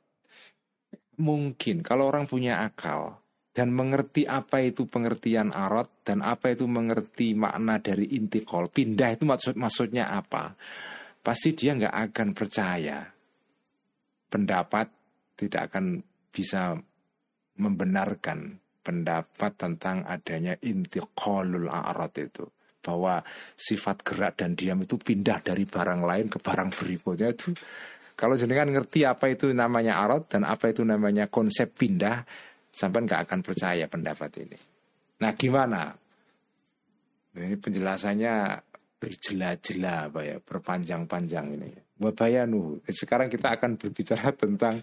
[1.17, 3.21] mungkin kalau orang punya akal
[3.57, 9.25] dan mengerti apa itu pengertian arot dan apa itu mengerti makna dari intikol pindah itu
[9.25, 10.53] maksud maksudnya apa?
[11.25, 13.01] Pasti dia nggak akan percaya.
[14.29, 14.93] Pendapat
[15.41, 16.77] tidak akan bisa
[17.57, 22.45] membenarkan pendapat tentang adanya intiqalul a'rad itu.
[22.85, 23.25] Bahwa
[23.57, 27.57] sifat gerak dan diam itu pindah dari barang lain ke barang berikutnya itu
[28.17, 32.25] kalau jenengan ngerti apa itu namanya arot dan apa itu namanya konsep pindah,
[32.73, 34.59] sampai nggak akan percaya pendapat ini.
[35.21, 35.93] Nah gimana?
[37.37, 38.35] Ini penjelasannya
[38.97, 41.71] berjela-jela apa ya, berpanjang-panjang ini.
[42.01, 42.81] Wabayanu.
[42.89, 44.81] Sekarang kita akan berbicara tentang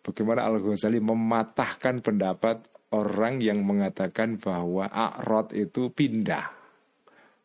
[0.00, 6.48] bagaimana Al Ghazali mematahkan pendapat orang yang mengatakan bahwa arot itu pindah.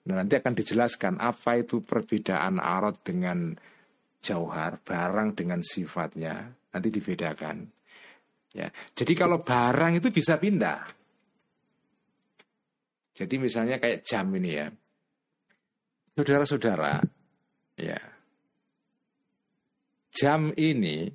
[0.08, 3.56] Nah, nanti akan dijelaskan apa itu perbedaan arot dengan
[4.28, 7.64] jauhar barang dengan sifatnya nanti dibedakan.
[8.52, 10.84] Ya jadi kalau barang itu bisa pindah.
[13.16, 14.68] Jadi misalnya kayak jam ini ya.
[16.14, 17.00] Saudara-saudara
[17.80, 18.00] ya.
[20.12, 21.08] Jam ini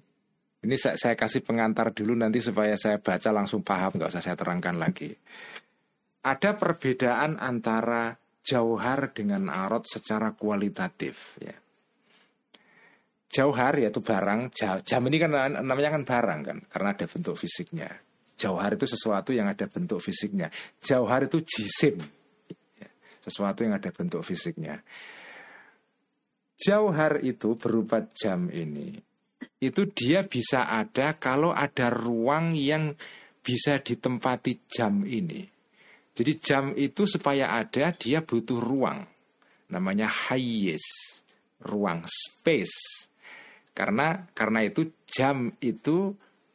[0.62, 4.79] ini saya, kasih pengantar dulu nanti supaya saya baca langsung paham nggak usah saya terangkan
[4.79, 5.11] lagi.
[6.22, 8.14] Ada perbedaan antara
[8.46, 11.62] jauhar dengan arot secara kualitatif ya
[13.33, 14.53] Jauhar yaitu barang,
[14.85, 15.33] jam ini kan
[15.64, 17.88] namanya kan barang kan, karena ada bentuk fisiknya.
[18.37, 20.53] Jauhar itu sesuatu yang ada bentuk fisiknya.
[20.85, 21.97] Jauhar itu jisim,
[22.77, 22.88] ya,
[23.25, 24.85] sesuatu yang ada bentuk fisiknya.
[26.61, 29.01] Jauhar itu berupa jam ini,
[29.64, 32.92] itu dia bisa ada kalau ada ruang yang
[33.40, 35.40] bisa ditempati jam ini.
[36.12, 39.09] Jadi jam itu supaya ada dia butuh ruang,
[39.73, 40.85] namanya hayes,
[41.64, 43.09] ruang space
[43.73, 46.13] karena karena itu jam itu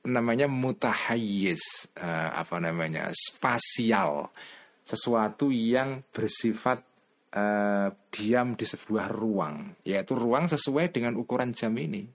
[0.08, 4.30] namanya mutahayyiz uh, apa namanya spasial.
[4.88, 6.80] Sesuatu yang bersifat
[7.36, 9.84] uh, diam di sebuah ruang.
[9.84, 12.08] Yaitu ruang sesuai dengan ukuran jam ini.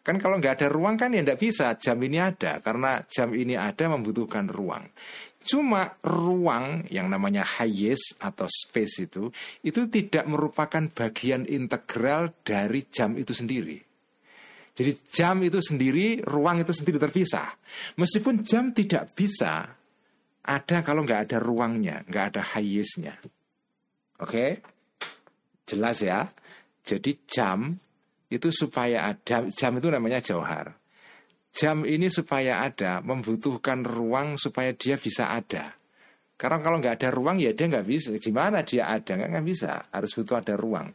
[0.00, 2.62] Kan kalau nggak ada ruang kan ya nggak bisa jam ini ada.
[2.64, 4.88] Karena jam ini ada membutuhkan ruang.
[5.44, 9.28] Cuma ruang yang namanya hayes atau space itu
[9.60, 13.85] itu tidak merupakan bagian integral dari jam itu sendiri
[14.76, 17.48] jadi jam itu sendiri, ruang itu sendiri terpisah.
[17.96, 19.72] Meskipun jam tidak bisa
[20.44, 23.16] ada kalau nggak ada ruangnya, nggak ada hayesnya.
[24.20, 24.60] Oke,
[25.64, 26.28] jelas ya.
[26.84, 27.72] Jadi jam
[28.28, 30.76] itu supaya ada, jam itu namanya jauhar.
[31.56, 35.72] Jam ini supaya ada membutuhkan ruang supaya dia bisa ada.
[36.36, 38.12] Karena kalau nggak ada ruang ya dia nggak bisa.
[38.20, 39.16] Gimana dia ada?
[39.16, 39.88] Nggak bisa.
[39.88, 40.92] Harus butuh ada ruang.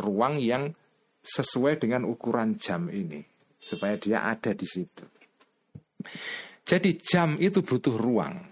[0.00, 0.72] Ruang yang
[1.28, 3.20] sesuai dengan ukuran jam ini
[3.68, 5.04] supaya dia ada di situ.
[6.64, 8.44] Jadi jam itu butuh ruang,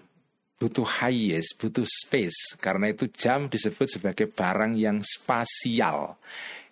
[0.60, 2.56] butuh hayes, butuh space.
[2.60, 6.16] Karena itu jam disebut sebagai barang yang spasial,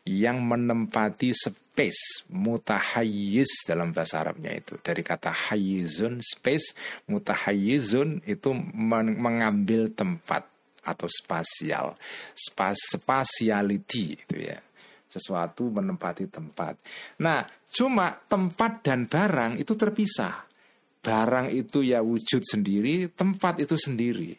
[0.05, 4.81] yang menempati space, mutahayyiz dalam bahasa Arabnya itu.
[4.81, 6.73] Dari kata hayizun, space,
[7.09, 8.51] mutahayyizun itu
[9.17, 10.49] mengambil tempat
[10.85, 11.97] atau spasial,
[12.37, 14.61] Spas, spatiality itu ya
[15.15, 16.75] sesuatu menempati tempat.
[17.23, 20.43] Nah, cuma tempat dan barang itu terpisah.
[21.05, 24.35] Barang itu ya wujud sendiri, tempat itu sendiri.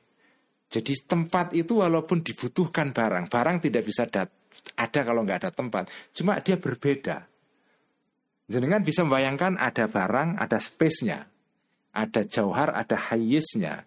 [0.65, 4.27] Jadi tempat itu walaupun dibutuhkan barang, barang tidak bisa dat
[4.75, 5.87] ada kalau nggak ada tempat.
[6.11, 7.23] Cuma dia berbeda.
[8.45, 11.25] Jenengan bisa membayangkan ada barang, ada space-nya,
[11.93, 13.85] ada jauhar, ada hayisnya,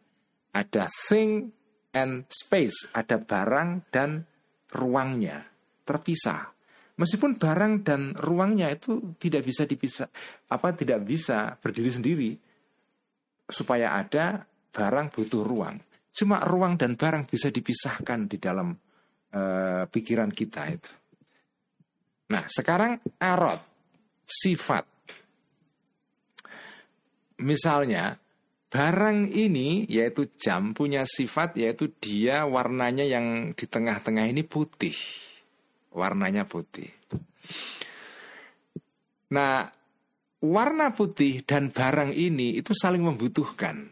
[0.55, 1.51] ada thing
[1.95, 4.27] and space, ada barang dan
[4.73, 5.47] ruangnya
[5.87, 6.58] terpisah.
[6.99, 10.11] Meskipun barang dan ruangnya itu tidak bisa dipisah,
[10.51, 12.31] apa tidak bisa berdiri sendiri,
[13.47, 14.43] supaya ada
[14.75, 15.79] barang butuh ruang.
[16.11, 20.93] Cuma ruang dan barang bisa dipisahkan di dalam uh, pikiran kita itu.
[22.35, 23.63] Nah, sekarang arot,
[24.27, 24.85] sifat.
[27.39, 28.19] Misalnya,
[28.69, 35.28] barang ini yaitu jam punya sifat yaitu dia warnanya yang di tengah-tengah ini putih.
[35.99, 36.87] Warnanya putih.
[39.35, 39.67] Nah,
[40.39, 43.91] warna putih dan barang ini itu saling membutuhkan.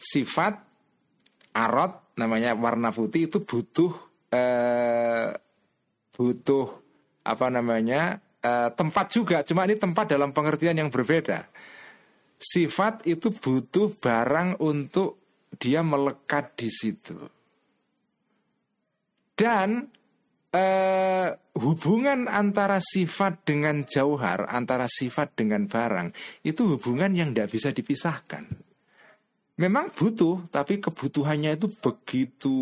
[0.00, 0.56] Sifat
[1.54, 3.92] arot namanya warna putih itu butuh
[4.32, 5.30] eh,
[6.16, 6.66] butuh
[7.28, 9.44] apa namanya eh, tempat juga.
[9.44, 11.46] Cuma ini tempat dalam pengertian yang berbeda.
[12.40, 15.22] Sifat itu butuh barang untuk
[15.54, 17.16] dia melekat di situ.
[19.34, 19.90] Dan
[20.54, 21.28] eh,
[21.58, 26.14] hubungan antara sifat dengan jauhar, antara sifat dengan barang,
[26.46, 28.46] itu hubungan yang tidak bisa dipisahkan.
[29.54, 32.58] Memang butuh, tapi kebutuhannya itu begitu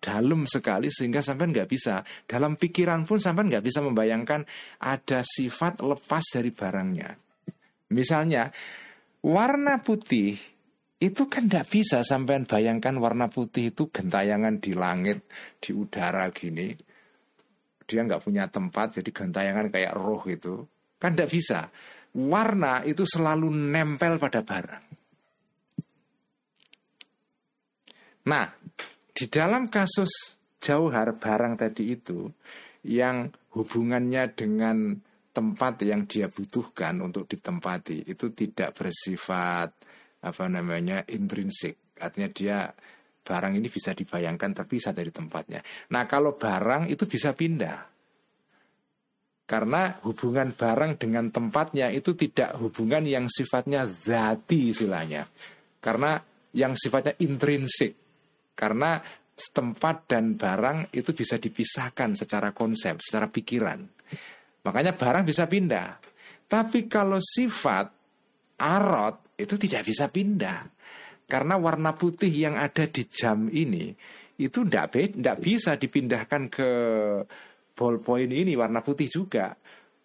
[0.00, 4.44] dalam sekali sehingga sampai nggak bisa dalam pikiran pun sampai nggak bisa membayangkan
[4.80, 7.10] ada sifat lepas dari barangnya.
[7.92, 8.48] Misalnya
[9.20, 10.38] warna putih
[10.96, 15.28] itu kan tidak bisa sampean bayangkan warna putih itu gentayangan di langit,
[15.60, 16.72] di udara gini.
[17.86, 20.64] Dia nggak punya tempat, jadi gentayangan kayak roh itu.
[20.96, 21.68] Kan tidak bisa.
[22.16, 24.84] Warna itu selalu nempel pada barang.
[28.26, 28.48] Nah,
[29.12, 30.10] di dalam kasus
[30.58, 32.26] jauhar barang tadi itu,
[32.88, 34.96] yang hubungannya dengan
[35.36, 39.68] tempat yang dia butuhkan untuk ditempati itu tidak bersifat
[40.26, 41.96] apa namanya intrinsik.
[42.02, 42.58] Artinya dia
[43.26, 45.62] barang ini bisa dibayangkan terpisah dari tempatnya.
[45.94, 47.94] Nah kalau barang itu bisa pindah.
[49.46, 55.30] Karena hubungan barang dengan tempatnya itu tidak hubungan yang sifatnya zati istilahnya.
[55.78, 56.18] Karena
[56.50, 57.94] yang sifatnya intrinsik.
[58.58, 58.98] Karena
[59.36, 63.78] tempat dan barang itu bisa dipisahkan secara konsep secara pikiran.
[64.66, 66.02] Makanya barang bisa pindah.
[66.46, 67.95] Tapi kalau sifat
[68.60, 70.60] arot itu tidak bisa pindah.
[71.26, 73.90] Karena warna putih yang ada di jam ini
[74.36, 76.70] itu tidak tidak bisa dipindahkan ke
[77.74, 79.56] ballpoint ini warna putih juga.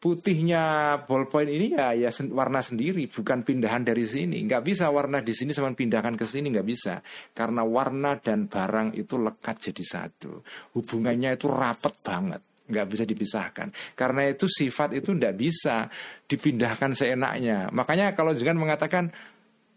[0.02, 4.42] Putihnya ballpoint ini ya ya warna sendiri, bukan pindahan dari sini.
[4.50, 7.06] Nggak bisa warna di sini sama pindahkan ke sini nggak bisa.
[7.38, 10.42] Karena warna dan barang itu lekat jadi satu.
[10.74, 13.68] Hubungannya itu rapat banget nggak bisa dipisahkan.
[13.94, 15.92] Karena itu sifat itu tidak bisa
[16.26, 17.68] dipindahkan seenaknya.
[17.76, 19.12] Makanya kalau jangan mengatakan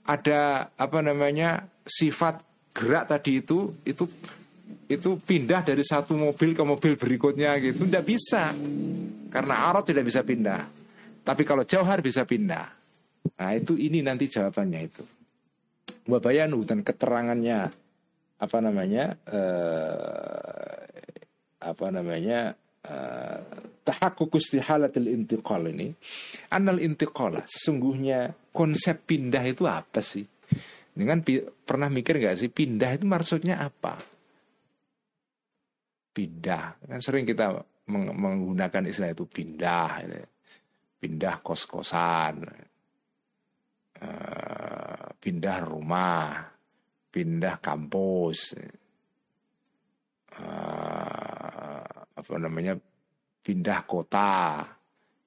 [0.04, 2.40] ada apa namanya sifat
[2.76, 4.04] gerak tadi itu itu
[4.84, 8.52] itu pindah dari satu mobil ke mobil berikutnya gitu tidak bisa
[9.32, 10.68] karena arot tidak bisa pindah
[11.24, 12.68] tapi kalau jauhar bisa pindah
[13.40, 15.04] nah itu ini nanti jawabannya itu
[16.04, 17.72] wabayanu dan keterangannya
[18.36, 20.84] apa namanya eh,
[21.64, 22.52] apa namanya
[23.84, 25.88] tahakuk istihalatil intiqal ini
[26.52, 30.24] anal intiqala sesungguhnya konsep pindah itu apa sih?
[30.94, 31.24] Dengan
[31.66, 33.98] pernah mikir nggak sih pindah itu maksudnya apa?
[36.14, 36.86] Pindah.
[36.86, 37.50] Kan sering kita
[37.90, 40.20] meng menggunakan istilah itu pindah gitu.
[41.04, 42.48] pindah kos kosan
[44.00, 46.52] uh, pindah rumah.
[47.14, 48.58] Pindah kampus.
[50.34, 50.73] Uh,
[52.24, 52.72] apa namanya
[53.44, 54.64] pindah kota.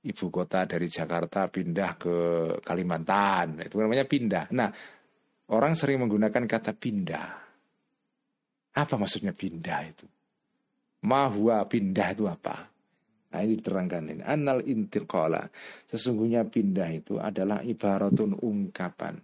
[0.01, 2.15] Ibu kota dari Jakarta pindah ke
[2.65, 3.61] Kalimantan.
[3.61, 4.49] Itu namanya pindah.
[4.57, 4.69] Nah
[5.53, 7.29] orang sering menggunakan kata pindah.
[8.77, 10.05] Apa maksudnya pindah itu?
[11.05, 12.65] Mahua pindah itu apa?
[13.29, 14.23] Nah ini diterangkan ini.
[14.25, 15.45] Anal intiqala.
[15.85, 19.21] Sesungguhnya pindah itu adalah ibaratun ungkapan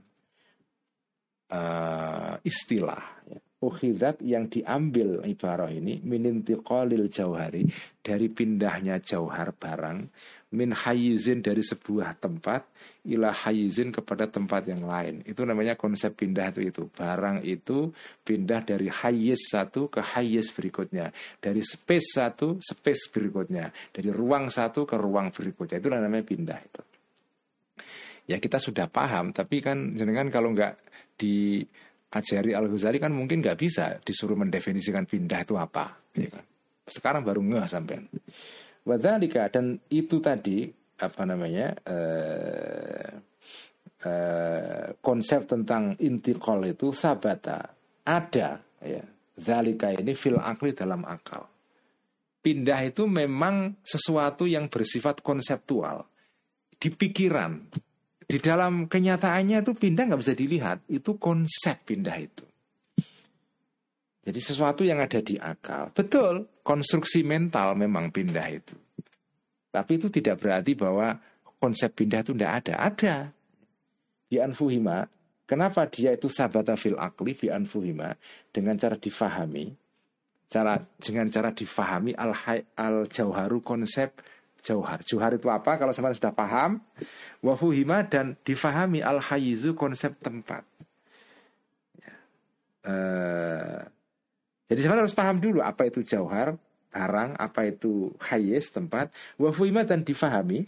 [1.53, 6.03] uh, istilah ya ukhidat yang diambil ibarah ini
[6.59, 7.63] qalil jauhari
[8.03, 9.99] dari pindahnya jauhar barang
[10.53, 12.61] min hayizin dari sebuah tempat
[13.09, 15.25] ila hayizin kepada tempat yang lain.
[15.25, 16.83] Itu namanya konsep pindah itu itu.
[16.93, 17.89] Barang itu
[18.21, 21.09] pindah dari hayiz satu ke hayiz berikutnya.
[21.41, 23.73] Dari space satu space berikutnya.
[23.89, 25.81] Dari ruang satu ke ruang berikutnya.
[25.81, 26.81] Itu namanya pindah itu.
[28.29, 30.79] Ya kita sudah paham tapi kan jenengan kalau nggak
[31.17, 31.65] di
[32.13, 36.45] Ajari Al Ghazali kan mungkin nggak bisa disuruh mendefinisikan pindah itu apa, ya kan?
[36.85, 38.05] Sekarang baru ngeh sampai.
[38.85, 40.67] Wadhalika dan itu tadi
[40.99, 43.09] apa namanya eh,
[44.05, 47.73] eh, konsep tentang intikal itu sabata
[48.05, 49.03] ada ya.
[49.33, 51.49] Zalika ini fil akli dalam akal.
[52.43, 56.05] Pindah itu memang sesuatu yang bersifat konseptual
[56.77, 57.65] di pikiran,
[58.23, 62.45] di dalam kenyataannya itu pindah nggak bisa dilihat, itu konsep pindah itu.
[64.23, 65.91] Jadi sesuatu yang ada di akal.
[65.91, 68.75] Betul, konstruksi mental memang pindah itu.
[69.67, 71.19] Tapi itu tidak berarti bahwa
[71.59, 72.73] konsep pindah itu tidak ada.
[72.87, 73.15] Ada.
[74.31, 75.03] Di anfuhima,
[75.43, 78.15] kenapa dia itu sabata fil akli di anfuhima
[78.47, 79.75] dengan cara difahami,
[80.47, 82.31] cara dengan cara difahami al
[82.79, 84.15] al jauharu konsep
[84.63, 85.03] jauhar.
[85.03, 85.75] Jauhar itu apa?
[85.75, 86.79] Kalau sama sudah paham,
[87.43, 90.63] wafuhima dan difahami al hayizu konsep tempat.
[91.99, 92.15] Ya.
[92.87, 93.79] Uh,
[94.71, 96.55] jadi sebenarnya harus paham dulu apa itu jauhar,
[96.95, 100.65] barang, apa itu hayiz tempat, wafuhima dan difahami.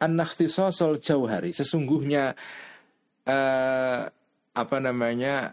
[0.00, 0.16] an
[0.48, 1.52] sosol jauhari.
[1.52, 2.32] Sesungguhnya
[3.28, 4.02] uh,
[4.56, 5.52] apa namanya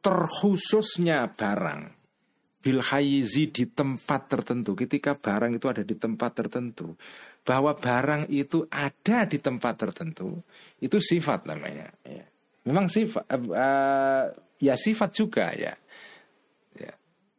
[0.00, 1.99] terkhususnya barang
[2.60, 4.76] bil hayizi di tempat tertentu.
[4.76, 6.94] Ketika barang itu ada di tempat tertentu.
[7.40, 10.44] Bahwa barang itu ada di tempat tertentu
[10.78, 11.88] itu sifat namanya.
[12.04, 12.24] Ya.
[12.60, 14.24] memang sifat uh, uh,
[14.60, 15.72] ya sifat juga ya.
[16.76, 16.92] Ya.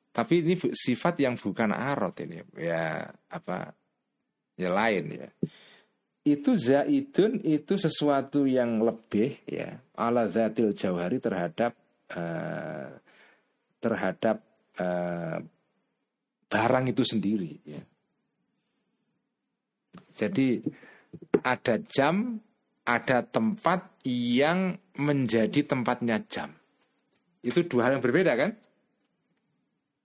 [0.09, 3.77] Tapi ini sifat yang bukan arot ini ya apa
[4.57, 5.29] ya lain ya.
[6.25, 11.77] Itu zaidun itu sesuatu yang lebih ya ala zatil jauhari terhadap
[12.17, 12.89] uh,
[13.77, 15.37] terhadap uh,
[16.51, 17.81] barang itu sendiri ya.
[20.11, 20.61] Jadi
[21.43, 22.39] ada jam,
[22.85, 26.51] ada tempat yang menjadi tempatnya jam.
[27.41, 28.51] Itu dua hal yang berbeda kan?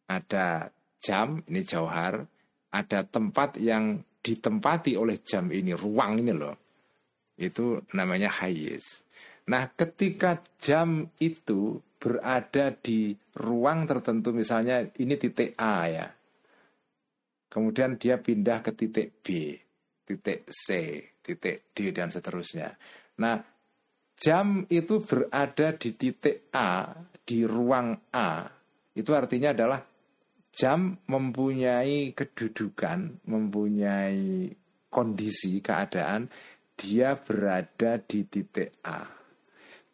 [0.06, 0.70] Ada
[1.02, 2.24] jam, ini jauhar,
[2.72, 6.56] ada tempat yang ditempati oleh jam ini, ruang ini loh.
[7.36, 9.04] Itu namanya hayis.
[9.46, 16.06] Nah, ketika jam itu berada di ruang tertentu misalnya ini titik A ya.
[17.48, 19.56] Kemudian dia pindah ke titik B,
[20.04, 20.68] titik C,
[21.24, 22.68] titik D dan seterusnya.
[23.16, 23.40] Nah,
[24.12, 26.92] jam itu berada di titik A,
[27.24, 28.44] di ruang A.
[28.92, 29.80] Itu artinya adalah
[30.52, 34.52] jam mempunyai kedudukan, mempunyai
[34.92, 36.28] kondisi keadaan
[36.76, 39.25] dia berada di titik A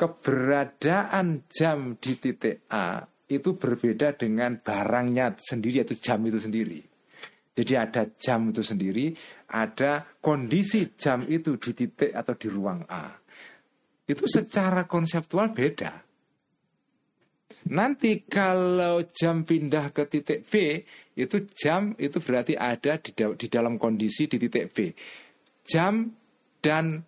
[0.02, 6.82] keberadaan jam di titik A itu berbeda dengan barangnya sendiri yaitu jam itu sendiri.
[7.54, 9.14] Jadi ada jam itu sendiri,
[9.54, 13.14] ada kondisi jam itu di titik atau di ruang A.
[14.02, 16.02] Itu secara konseptual beda.
[17.70, 20.82] Nanti kalau jam pindah ke titik B,
[21.14, 24.76] itu jam itu berarti ada di, di dalam kondisi di titik B.
[25.62, 26.10] Jam
[26.58, 27.06] dan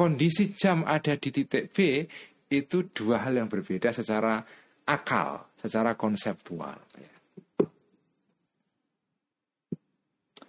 [0.00, 2.08] kondisi jam ada di titik B
[2.48, 4.40] itu dua hal yang berbeda secara
[4.88, 6.80] akal, secara konseptual.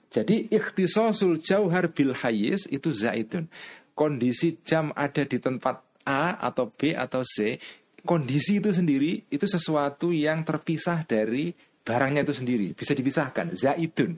[0.08, 3.52] Jadi ikhtisosul jauhar bil hayis itu zaidun.
[3.92, 7.60] Kondisi jam ada di tempat A atau B atau C,
[8.08, 11.52] kondisi itu sendiri itu sesuatu yang terpisah dari
[11.84, 13.52] barangnya itu sendiri, bisa dipisahkan.
[13.52, 14.16] Zaidun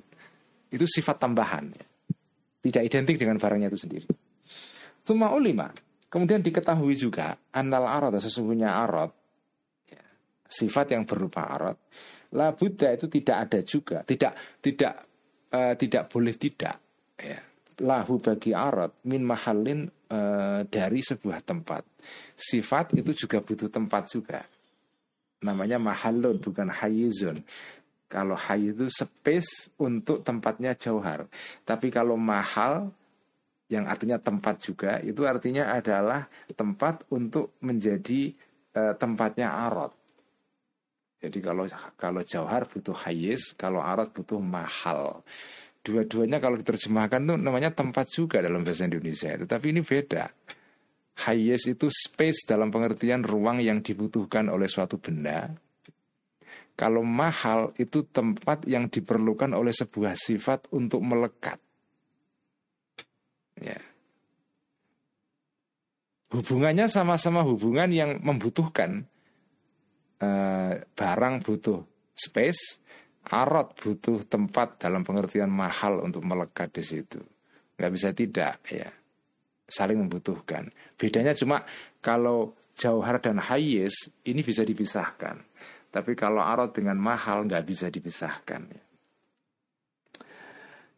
[0.70, 1.74] itu sifat tambahan,
[2.62, 4.08] tidak identik dengan barangnya itu sendiri.
[5.04, 5.68] Tuma ulima.
[6.08, 9.10] Kemudian diketahui juga anal arad sesungguhnya arad
[9.90, 10.04] ya,
[10.46, 11.78] sifat yang berupa arad.
[12.34, 14.94] La Buddha itu tidak ada juga, tidak tidak
[15.52, 16.78] uh, tidak boleh tidak
[17.18, 17.40] ya.
[17.82, 21.82] Lahu bagi arad min mahalin uh, dari sebuah tempat.
[22.38, 24.46] Sifat itu juga butuh tempat juga.
[25.42, 27.42] Namanya mahalun bukan hayizun.
[28.06, 31.26] Kalau hay itu space untuk tempatnya jauhar.
[31.66, 32.94] Tapi kalau mahal
[33.72, 38.36] yang artinya tempat juga itu artinya adalah tempat untuk menjadi
[38.76, 39.94] e, tempatnya arot.
[41.24, 41.64] Jadi kalau
[41.96, 45.24] kalau jauhar butuh hayis, kalau arot butuh mahal.
[45.84, 50.28] Dua-duanya kalau diterjemahkan tuh namanya tempat juga dalam bahasa Indonesia itu, tapi ini beda.
[51.24, 55.56] Hayis itu space dalam pengertian ruang yang dibutuhkan oleh suatu benda.
[56.74, 61.63] Kalau mahal itu tempat yang diperlukan oleh sebuah sifat untuk melekat.
[63.60, 63.80] Ya.
[66.34, 69.06] Hubungannya sama-sama hubungan yang membutuhkan
[70.18, 71.86] uh, barang butuh
[72.18, 72.82] space,
[73.30, 77.22] arot butuh tempat dalam pengertian mahal untuk melekat di situ.
[77.78, 78.90] Nggak bisa tidak ya,
[79.70, 80.74] saling membutuhkan.
[80.98, 81.62] Bedanya cuma
[82.02, 83.94] kalau jauhar dan hayis
[84.26, 85.38] ini bisa dipisahkan.
[85.94, 88.62] Tapi kalau arot dengan mahal nggak bisa dipisahkan.
[88.74, 88.83] Ya.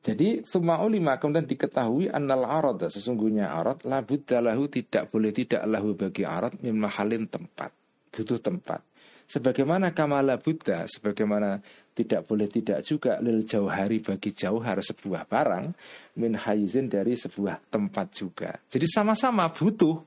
[0.05, 0.45] Jadi
[0.85, 4.05] ulima kemudian diketahui annal arad sesungguhnya arad la
[4.37, 7.73] lahu tidak boleh tidak lahu bagi arad min mahalin tempat
[8.13, 8.85] butuh tempat.
[9.25, 11.57] Sebagaimana kamala buddha sebagaimana
[11.97, 15.65] tidak boleh tidak juga lil jauhari bagi jauhar sebuah barang
[16.21, 18.53] min haizin dari sebuah tempat juga.
[18.69, 20.05] Jadi sama-sama butuh.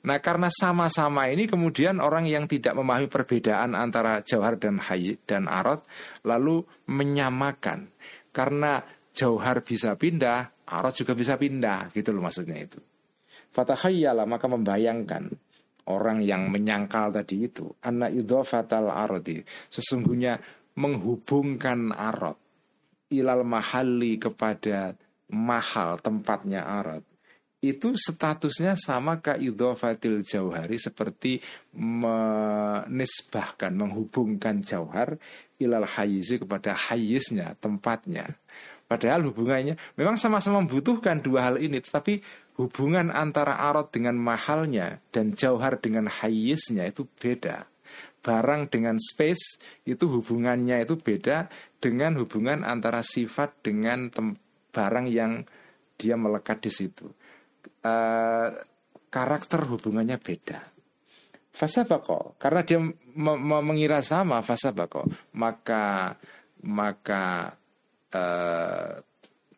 [0.00, 5.46] Nah karena sama-sama ini kemudian orang yang tidak memahami perbedaan antara jauhar dan hayi dan
[5.46, 5.86] arot
[6.26, 7.86] lalu menyamakan.
[8.34, 8.82] Karena
[9.20, 12.80] jauhar bisa pindah, arot juga bisa pindah, gitu loh maksudnya itu.
[13.52, 15.28] Fatahayyala maka membayangkan
[15.90, 18.14] orang yang menyangkal tadi itu anak
[18.46, 20.38] fatal arodi sesungguhnya
[20.78, 22.38] menghubungkan arot
[23.10, 24.94] ilal mahali kepada
[25.34, 27.02] mahal tempatnya arot
[27.60, 31.44] itu statusnya sama ke idhofatil jauhari seperti
[31.76, 35.20] menisbahkan menghubungkan jauhar
[35.60, 38.32] ilal hayizi kepada hayiznya tempatnya
[38.90, 42.18] Padahal hubungannya memang sama-sama membutuhkan dua hal ini, tetapi
[42.58, 47.70] hubungan antara arot dengan mahalnya dan jauhar dengan hayisnya itu beda.
[48.18, 51.46] Barang dengan space itu hubungannya itu beda
[51.78, 54.10] dengan hubungan antara sifat dengan
[54.74, 55.46] barang yang
[55.94, 57.06] dia melekat di situ.
[57.86, 58.58] Uh,
[59.06, 60.66] karakter hubungannya beda.
[61.54, 62.78] Fasa bako karena dia
[63.62, 66.14] mengira sama fasa bako maka
[66.62, 67.58] maka
[68.14, 68.92] uh,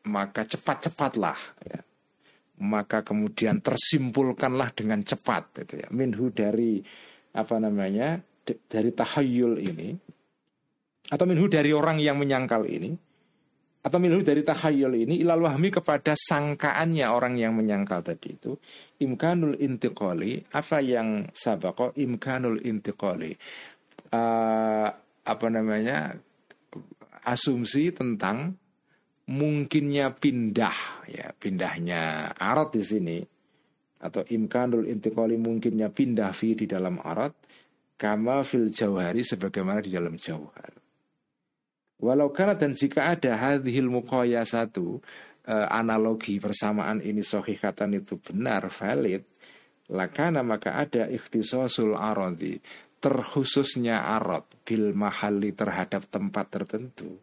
[0.02, 1.80] maka cepat-cepatlah ya.
[2.62, 6.82] maka kemudian tersimpulkanlah dengan cepat itu ya minhu dari
[7.32, 9.94] apa namanya dari tahayul ini
[11.10, 12.94] atau minhu dari orang yang menyangkal ini
[13.82, 18.54] atau minhu dari tahayul ini ilal wahmi kepada sangkaannya orang yang menyangkal tadi itu
[19.02, 23.34] imkanul intiqali apa yang sabako imkanul intiqali
[24.14, 24.86] uh,
[25.26, 26.14] apa namanya
[27.22, 28.58] asumsi tentang
[29.30, 33.18] mungkinnya pindah ya pindahnya arat di sini
[34.02, 37.32] atau imkanul intikali mungkinnya pindah fi di dalam arat
[37.94, 40.74] kama fil jauhari sebagaimana di dalam jauhar.
[42.02, 44.98] Walau karena dan jika ada hadhil mukoya satu
[45.46, 49.22] eh, analogi persamaan ini sohikatan itu benar valid
[49.86, 52.58] lakana maka ada ikhtisosul arodi
[53.02, 57.18] terkhususnya arot bil mahali terhadap tempat tertentu.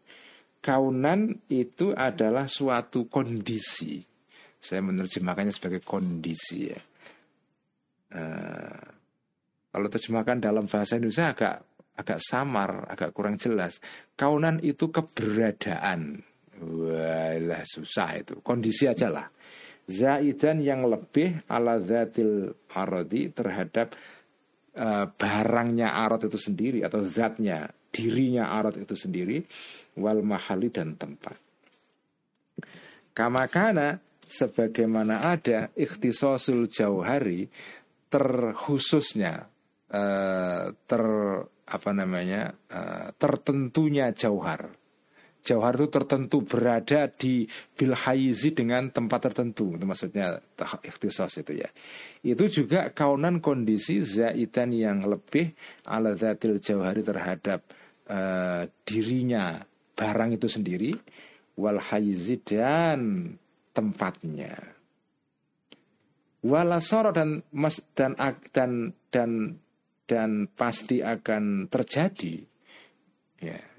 [0.60, 4.04] Kaunan itu adalah suatu kondisi.
[4.60, 6.80] Saya menerjemahkannya sebagai kondisi ya.
[8.12, 8.84] Uh,
[9.72, 11.56] kalau terjemahkan dalam bahasa Indonesia agak
[11.96, 13.80] agak samar agak kurang jelas.
[14.20, 16.20] Kaunan itu keberadaan.
[16.60, 18.44] Wah susah itu.
[18.44, 19.32] Kondisi aja lah.
[19.88, 23.96] Zaidan yang lebih ala zatil arodi terhadap
[24.80, 29.44] uh, barangnya arat itu sendiri atau zatnya dirinya arat itu sendiri
[30.00, 31.36] wal mahali dan tempat.
[33.12, 37.50] Kamakana sebagaimana ada ikhtisosul jauhari
[38.08, 39.44] terkhususnya
[39.92, 41.04] uh, ter
[41.70, 44.79] apa namanya uh, tertentunya jauhar
[45.40, 49.72] Jauhar itu tertentu berada di bil hayizi dengan tempat tertentu.
[49.72, 50.36] Itu maksudnya
[50.84, 51.68] ikhtisas itu ya.
[52.20, 55.56] Itu juga kaunan kondisi zaitan yang lebih
[55.88, 57.64] ala zatil jauhari terhadap
[58.12, 59.64] uh, dirinya
[59.96, 60.92] barang itu sendiri
[61.56, 63.32] wal hayizi dan
[63.72, 64.76] tempatnya.
[66.44, 68.12] Walasoro dan mas dan
[68.52, 69.56] dan dan
[70.04, 72.44] dan pasti akan terjadi.
[73.40, 73.69] Ya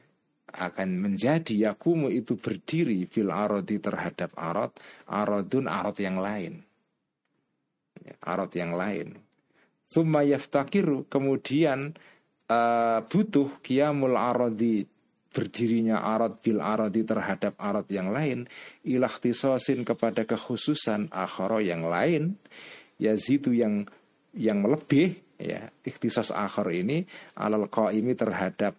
[0.51, 4.75] akan menjadi yakumu itu berdiri fil arodi terhadap arot
[5.07, 6.61] arodun arot yang lain.
[8.01, 9.17] Ya, arot yang lain.
[9.91, 11.95] Thumma yaftakiru kemudian
[12.47, 14.87] uh, butuh kiamul arodi
[15.31, 18.51] berdirinya arot fil arodi terhadap arot yang lain
[18.83, 22.35] ilahtisosin kepada kekhususan akhoro yang lain
[22.99, 23.87] yazidu yang
[24.35, 27.07] yang lebih ya ikhtisas akhor ini
[27.39, 28.75] alal qaimi terhadap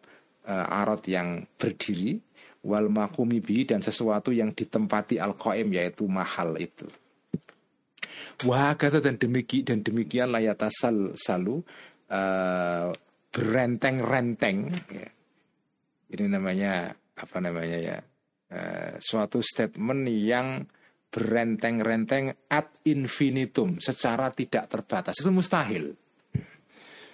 [0.46, 2.18] arot yang berdiri
[2.62, 6.86] wal makumi bi dan sesuatu yang ditempati al qaim yaitu mahal itu.
[8.46, 11.62] Wah kata dan demiki dan demikian layata sal salu
[12.10, 12.90] uh,
[13.30, 14.58] berenteng-renteng.
[14.90, 15.08] Ya.
[16.12, 17.98] Ini namanya apa namanya ya?
[18.52, 20.66] Uh, suatu statement yang
[21.12, 25.92] berenteng-renteng ad infinitum secara tidak terbatas itu mustahil.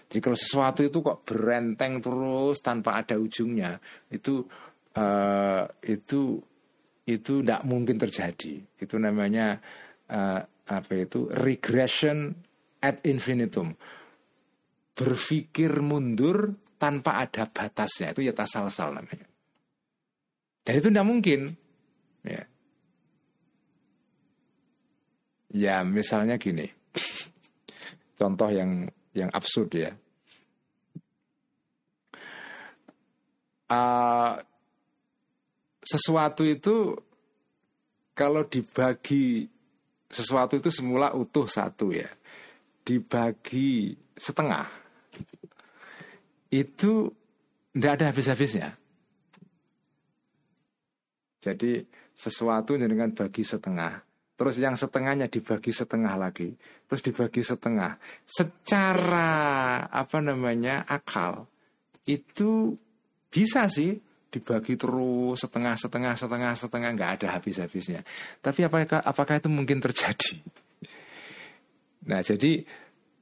[0.09, 3.77] Jadi kalau sesuatu itu kok berenteng terus tanpa ada ujungnya,
[4.09, 4.41] itu
[4.97, 6.41] uh, itu
[7.05, 8.57] itu tidak mungkin terjadi.
[8.81, 9.61] Itu namanya
[10.09, 12.33] uh, apa itu regression
[12.81, 13.77] at infinitum.
[14.99, 19.31] berpikir mundur tanpa ada batasnya itu ya tasalsal namanya.
[20.67, 21.41] Dan itu tidak mungkin.
[22.27, 22.43] Ya.
[25.55, 26.67] ya misalnya gini,
[28.19, 29.93] contoh yang yang absurd ya.
[33.69, 34.41] Uh,
[35.85, 36.97] sesuatu itu
[38.17, 39.45] kalau dibagi
[40.09, 42.09] sesuatu itu semula utuh satu ya
[42.81, 44.65] dibagi setengah
[46.49, 47.13] itu
[47.77, 48.69] tidak ada habis-habisnya.
[51.39, 51.85] Jadi
[52.17, 54.03] sesuatu dengan bagi setengah,
[54.39, 56.55] terus yang setengahnya dibagi setengah lagi,
[56.87, 57.99] terus dibagi setengah.
[58.23, 61.51] Secara apa namanya akal
[62.07, 62.79] itu
[63.29, 63.99] bisa sih
[64.31, 68.07] dibagi terus setengah setengah setengah setengah nggak ada habis-habisnya.
[68.39, 70.39] Tapi apakah apakah itu mungkin terjadi?
[72.07, 72.63] Nah jadi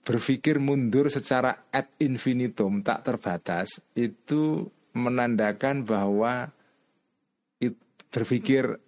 [0.04, 6.52] berpikir mundur secara ad infinitum tak terbatas itu menandakan bahwa
[8.16, 8.80] berpikir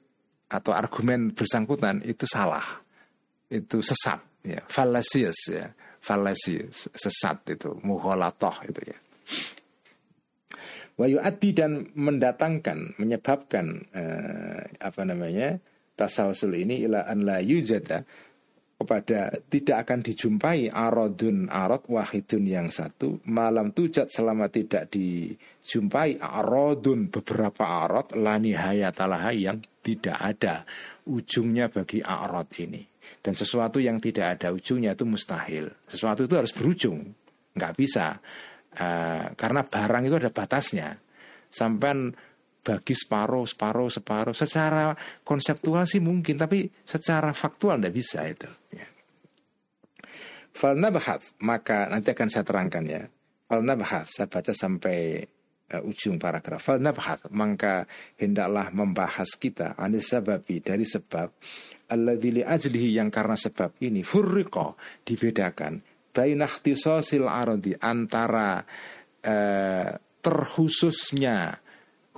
[0.49, 2.64] atau argumen bersangkutan itu salah.
[3.49, 4.61] Itu sesat ya.
[4.64, 5.68] Fallacious ya.
[6.01, 7.76] Fallacious sesat itu.
[7.84, 8.99] Muholatoh itu ya.
[10.99, 15.62] Wayuati dan mendatangkan menyebabkan eh, apa namanya
[15.94, 18.03] tasawsul ini ila an la yujada
[18.79, 23.18] kepada tidak akan dijumpai arodun arod wahidun yang satu.
[23.26, 30.62] Malam tujat selama tidak dijumpai arodun beberapa arod lani hayatalaha yang tidak ada
[31.11, 32.87] ujungnya bagi arod ini.
[33.18, 35.74] Dan sesuatu yang tidak ada ujungnya itu mustahil.
[35.91, 37.03] Sesuatu itu harus berujung.
[37.59, 38.14] Nggak bisa.
[38.79, 40.95] Uh, karena barang itu ada batasnya.
[41.51, 42.14] Sampai
[42.64, 44.34] bagi separuh, separuh, separuh.
[44.36, 44.92] Secara
[45.24, 48.48] konseptual sih mungkin, tapi secara faktual tidak bisa itu.
[48.74, 48.86] Ya.
[50.52, 53.02] Falnabahat, maka nanti akan saya terangkan ya.
[53.48, 55.24] Falnabahat, saya baca sampai
[55.72, 56.61] uh, ujung paragraf.
[56.61, 57.86] Falnabahat, maka
[58.18, 61.30] hendaklah membahas kita anis sababi dari sebab
[61.88, 64.76] alladzi ajlihi yang karena sebab ini furriqa
[65.09, 65.80] dibedakan
[66.12, 68.61] bainakhtisasil ardi antara
[69.24, 71.56] uh, terkhususnya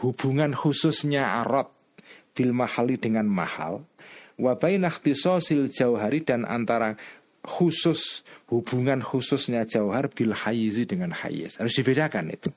[0.01, 1.69] hubungan khususnya arot
[2.33, 3.85] bil mahali dengan mahal
[4.41, 6.97] wa bainakhtisasil jauhari dan antara
[7.45, 12.51] khusus hubungan khususnya jauhar bil hayizi dengan hayiz harus dibedakan itu.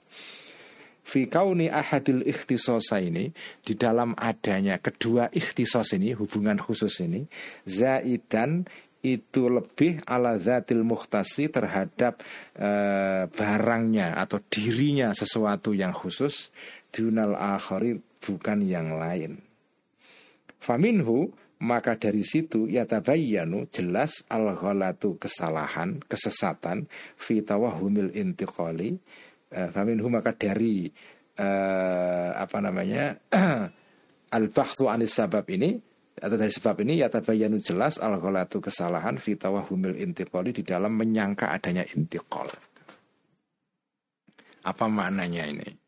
[1.03, 7.27] Fi kauni ahadil ikhtisosa ini di dalam adanya kedua ikhtisos ini hubungan khusus ini
[7.67, 8.63] zaidan
[9.03, 12.23] itu lebih ala zatil muhtasi terhadap
[12.55, 12.69] e,
[13.27, 16.55] barangnya atau dirinya sesuatu yang khusus
[16.93, 19.41] dunal akhari bukan yang lain.
[20.61, 21.33] Faminhu
[21.63, 24.53] maka dari situ ya tabayyanu jelas al
[25.17, 26.85] kesalahan, kesesatan
[27.17, 28.95] fi tawahumil intiqali.
[29.53, 30.89] Uh, faminhu maka dari
[31.37, 33.21] uh, apa namanya
[34.37, 35.77] al bahthu anis sabab ini
[36.13, 38.17] atau dari sebab ini ya tabayyanu jelas al
[38.47, 42.49] kesalahan fi tawahumil intiqali di dalam menyangka adanya intiqal.
[44.63, 45.82] Apa maknanya ini?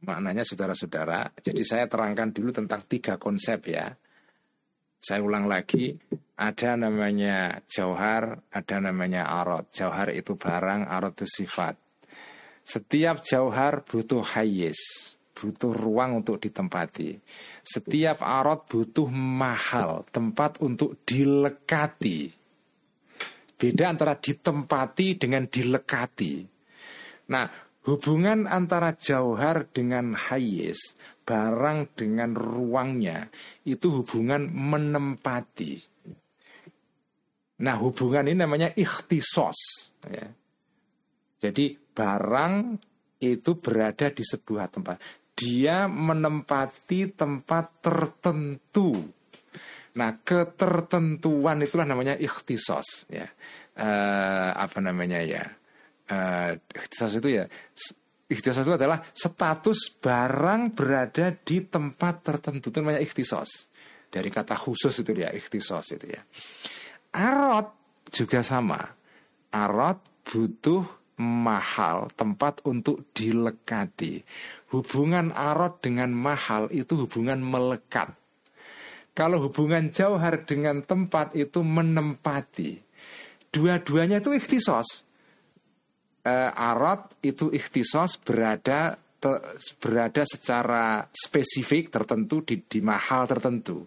[0.00, 3.92] Maknanya saudara-saudara, jadi saya terangkan dulu tentang tiga konsep ya.
[5.00, 5.96] Saya ulang lagi,
[6.36, 9.68] ada namanya jauhar, ada namanya arot.
[9.72, 11.76] Jauhar itu barang, arot itu sifat.
[12.64, 14.76] Setiap jauhar butuh hayis,
[15.36, 17.16] butuh ruang untuk ditempati.
[17.64, 22.28] Setiap arot butuh mahal, tempat untuk dilekati.
[23.60, 26.44] Beda antara ditempati dengan dilekati.
[27.32, 30.92] Nah, Hubungan antara jauhar dengan hayis,
[31.24, 33.32] barang dengan ruangnya,
[33.64, 35.80] itu hubungan menempati.
[37.60, 39.56] Nah hubungan ini namanya ikhtisos.
[40.08, 40.28] Ya.
[41.40, 42.54] Jadi barang
[43.20, 44.96] itu berada di sebuah tempat.
[45.36, 48.92] Dia menempati tempat tertentu.
[49.96, 53.08] Nah ketertentuan itulah namanya ikhtisos.
[53.08, 53.28] Ya.
[53.72, 55.59] Uh, apa namanya ya?
[56.10, 57.44] Uh, ikhtisas itu ya
[58.30, 62.70] ikhtisas itu adalah status barang berada di tempat tertentu.
[62.70, 63.66] Itu namanya ikhtisas
[64.10, 66.22] dari kata khusus itu dia ikhtisas itu ya.
[67.10, 67.74] Arot
[68.14, 68.78] juga sama.
[69.50, 70.86] Arot butuh
[71.18, 74.22] mahal tempat untuk dilekati.
[74.70, 78.14] Hubungan arot dengan mahal itu hubungan melekat.
[79.10, 82.78] Kalau hubungan jauhar dengan tempat itu menempati.
[83.50, 85.09] Dua-duanya itu ikhtisos
[86.24, 89.32] uh, arad itu ikhtisos berada te,
[89.78, 93.86] berada secara spesifik tertentu di, di mahal tertentu.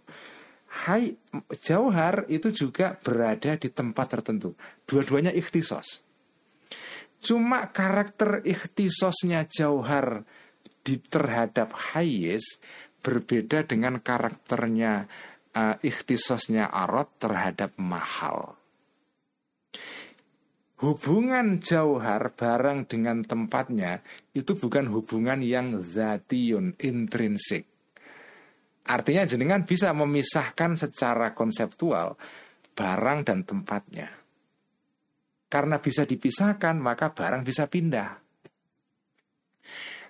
[0.74, 1.14] Hai
[1.62, 4.58] jauhar itu juga berada di tempat tertentu.
[4.90, 6.02] Dua-duanya ikhtisos.
[7.22, 10.26] Cuma karakter ikhtisosnya jauhar
[10.84, 12.60] di terhadap hayis
[13.00, 15.08] berbeda dengan karakternya
[15.56, 18.58] uh, ikhtisosnya arot terhadap mahal.
[20.84, 24.04] Hubungan jauhar barang dengan tempatnya
[24.36, 27.64] itu bukan hubungan yang zatiyun, intrinsik.
[28.84, 32.20] Artinya jenengan bisa memisahkan secara konseptual
[32.76, 34.12] barang dan tempatnya.
[35.48, 38.20] Karena bisa dipisahkan maka barang bisa pindah.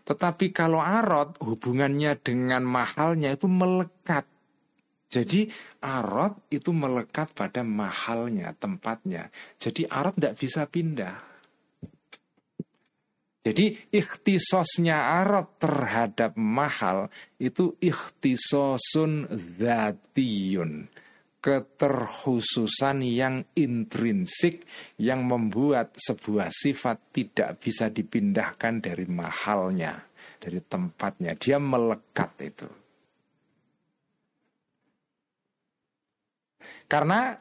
[0.09, 4.25] Tetapi kalau arot hubungannya dengan mahalnya itu melekat.
[5.13, 5.45] Jadi
[5.85, 9.29] arot itu melekat pada mahalnya, tempatnya.
[9.61, 11.21] Jadi arot tidak bisa pindah.
[13.45, 19.29] Jadi ikhtisosnya arot terhadap mahal itu ikhtisosun
[19.61, 20.89] zatiyun.
[21.43, 24.65] Keterkhususan yang intrinsik
[24.97, 30.07] yang membuat sebuah sifat tidak bisa dipindahkan dari mahalnya,
[30.41, 31.35] dari tempatnya.
[31.37, 32.82] Dia melekat itu.
[36.93, 37.33] Karena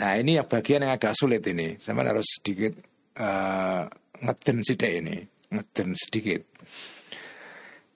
[0.00, 1.76] nah ini yang bagian yang agak sulit ini.
[1.76, 2.80] Saya harus sedikit
[3.20, 3.84] uh,
[4.24, 5.20] ngeden sidik ini,
[5.52, 6.40] ngeden sedikit.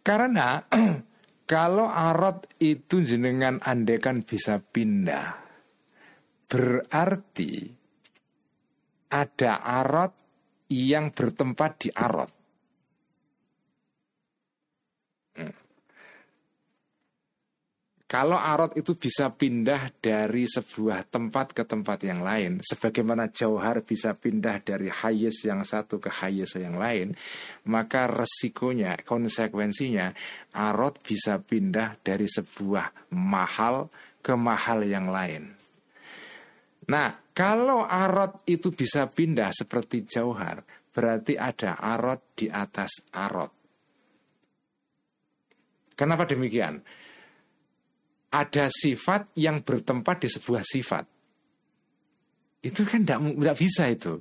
[0.05, 0.61] Karena
[1.57, 5.41] kalau arot itu jenengan andekan bisa pindah,
[6.53, 7.64] berarti
[9.09, 10.12] ada arot
[10.68, 12.43] yang bertempat di arot.
[18.15, 24.15] Kalau arot itu bisa pindah dari sebuah tempat ke tempat yang lain, sebagaimana jauhar bisa
[24.15, 27.19] pindah dari hayes yang satu ke hayes yang lain,
[27.67, 30.15] maka resikonya, konsekuensinya,
[30.55, 33.91] arot bisa pindah dari sebuah mahal
[34.23, 35.51] ke mahal yang lain.
[36.87, 40.62] Nah, kalau arot itu bisa pindah seperti jauhar,
[40.95, 43.51] berarti ada arot di atas arot.
[45.99, 47.03] Kenapa demikian?
[48.35, 51.07] Ada sifat yang bertempat di sebuah sifat.
[52.66, 54.18] Itu kan tidak bisa itu.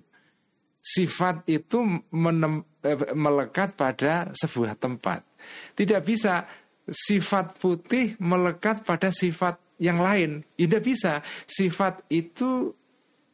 [0.84, 1.82] Sifat itu
[2.14, 5.26] menem, eh, melekat pada sebuah tempat.
[5.74, 6.46] Tidak bisa
[6.86, 10.46] sifat putih melekat pada sifat yang lain.
[10.60, 11.26] Tidak bisa.
[11.50, 12.76] Sifat itu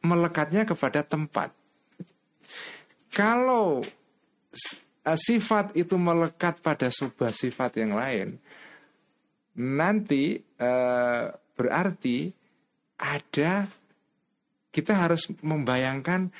[0.00, 1.52] melekatnya kepada tempat.
[3.10, 3.82] Kalau
[5.04, 8.38] eh, sifat itu melekat pada sebuah sifat yang lain,
[9.60, 12.32] nanti uh, berarti
[12.96, 13.68] ada
[14.72, 16.32] kita harus membayangkan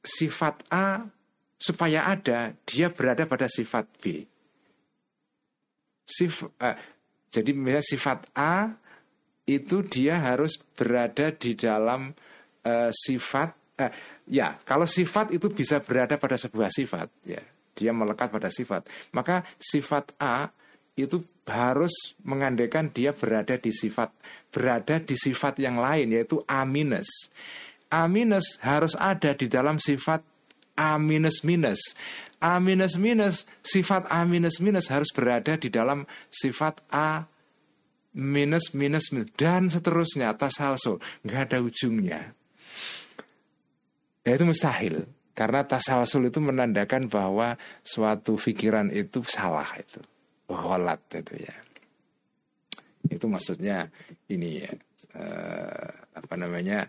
[0.00, 1.04] sifat A
[1.60, 4.24] supaya ada dia berada pada sifat B.
[6.08, 6.76] Sif, uh,
[7.28, 8.72] jadi misalnya sifat A
[9.44, 12.10] itu dia harus berada di dalam
[12.64, 13.50] uh, sifat
[13.82, 13.92] uh,
[14.26, 17.42] ya kalau sifat itu bisa berada pada sebuah sifat ya
[17.74, 20.50] dia melekat pada sifat maka sifat A
[21.04, 24.14] itu harus mengandaikan dia berada di sifat
[24.50, 26.62] berada di sifat yang lain yaitu A.
[27.90, 28.02] A
[28.62, 30.22] harus ada di dalam sifat
[30.78, 30.96] A.
[32.40, 32.56] A
[33.62, 37.26] sifat A harus berada di dalam sifat A
[38.10, 42.34] minus minus, minus dan seterusnya atas tasalsul nggak ada ujungnya.
[44.26, 45.06] Ya itu mustahil
[45.38, 50.02] karena tasalsul itu menandakan bahwa suatu pikiran itu salah itu
[50.52, 51.56] gholat itu ya.
[53.10, 53.88] Itu maksudnya
[54.30, 54.70] ini ya
[55.16, 56.86] uh, apa namanya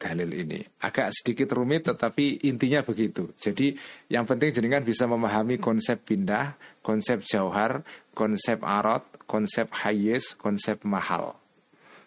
[0.00, 3.36] dalil ini agak sedikit rumit tetapi intinya begitu.
[3.36, 3.76] Jadi
[4.08, 7.84] yang penting jenengan bisa memahami konsep pindah, konsep jauhar,
[8.16, 11.36] konsep arot, konsep hayes, konsep mahal.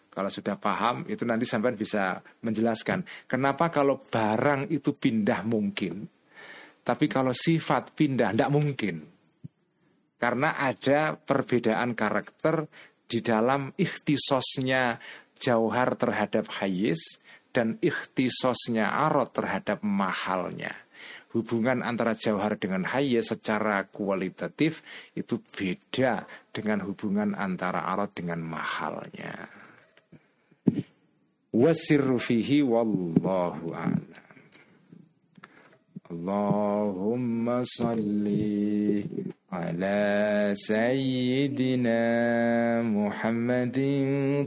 [0.10, 6.06] Kalau sudah paham itu nanti sampai bisa menjelaskan kenapa kalau barang itu pindah mungkin,
[6.82, 9.13] tapi kalau sifat pindah tidak mungkin.
[10.24, 12.72] Karena ada perbedaan karakter
[13.04, 14.96] di dalam ikhtisosnya
[15.36, 17.20] jauhar terhadap hayis
[17.52, 20.72] dan ikhtisosnya arot terhadap mahalnya.
[21.36, 24.80] Hubungan antara jauhar dengan hayis secara kualitatif
[25.12, 26.24] itu beda
[26.56, 29.52] dengan hubungan antara arot dengan mahalnya.
[31.52, 34.24] Wasirru fihi wallahu a'lam.
[36.14, 39.02] Allahumma salli
[39.54, 42.02] على سيدنا
[42.82, 43.78] محمد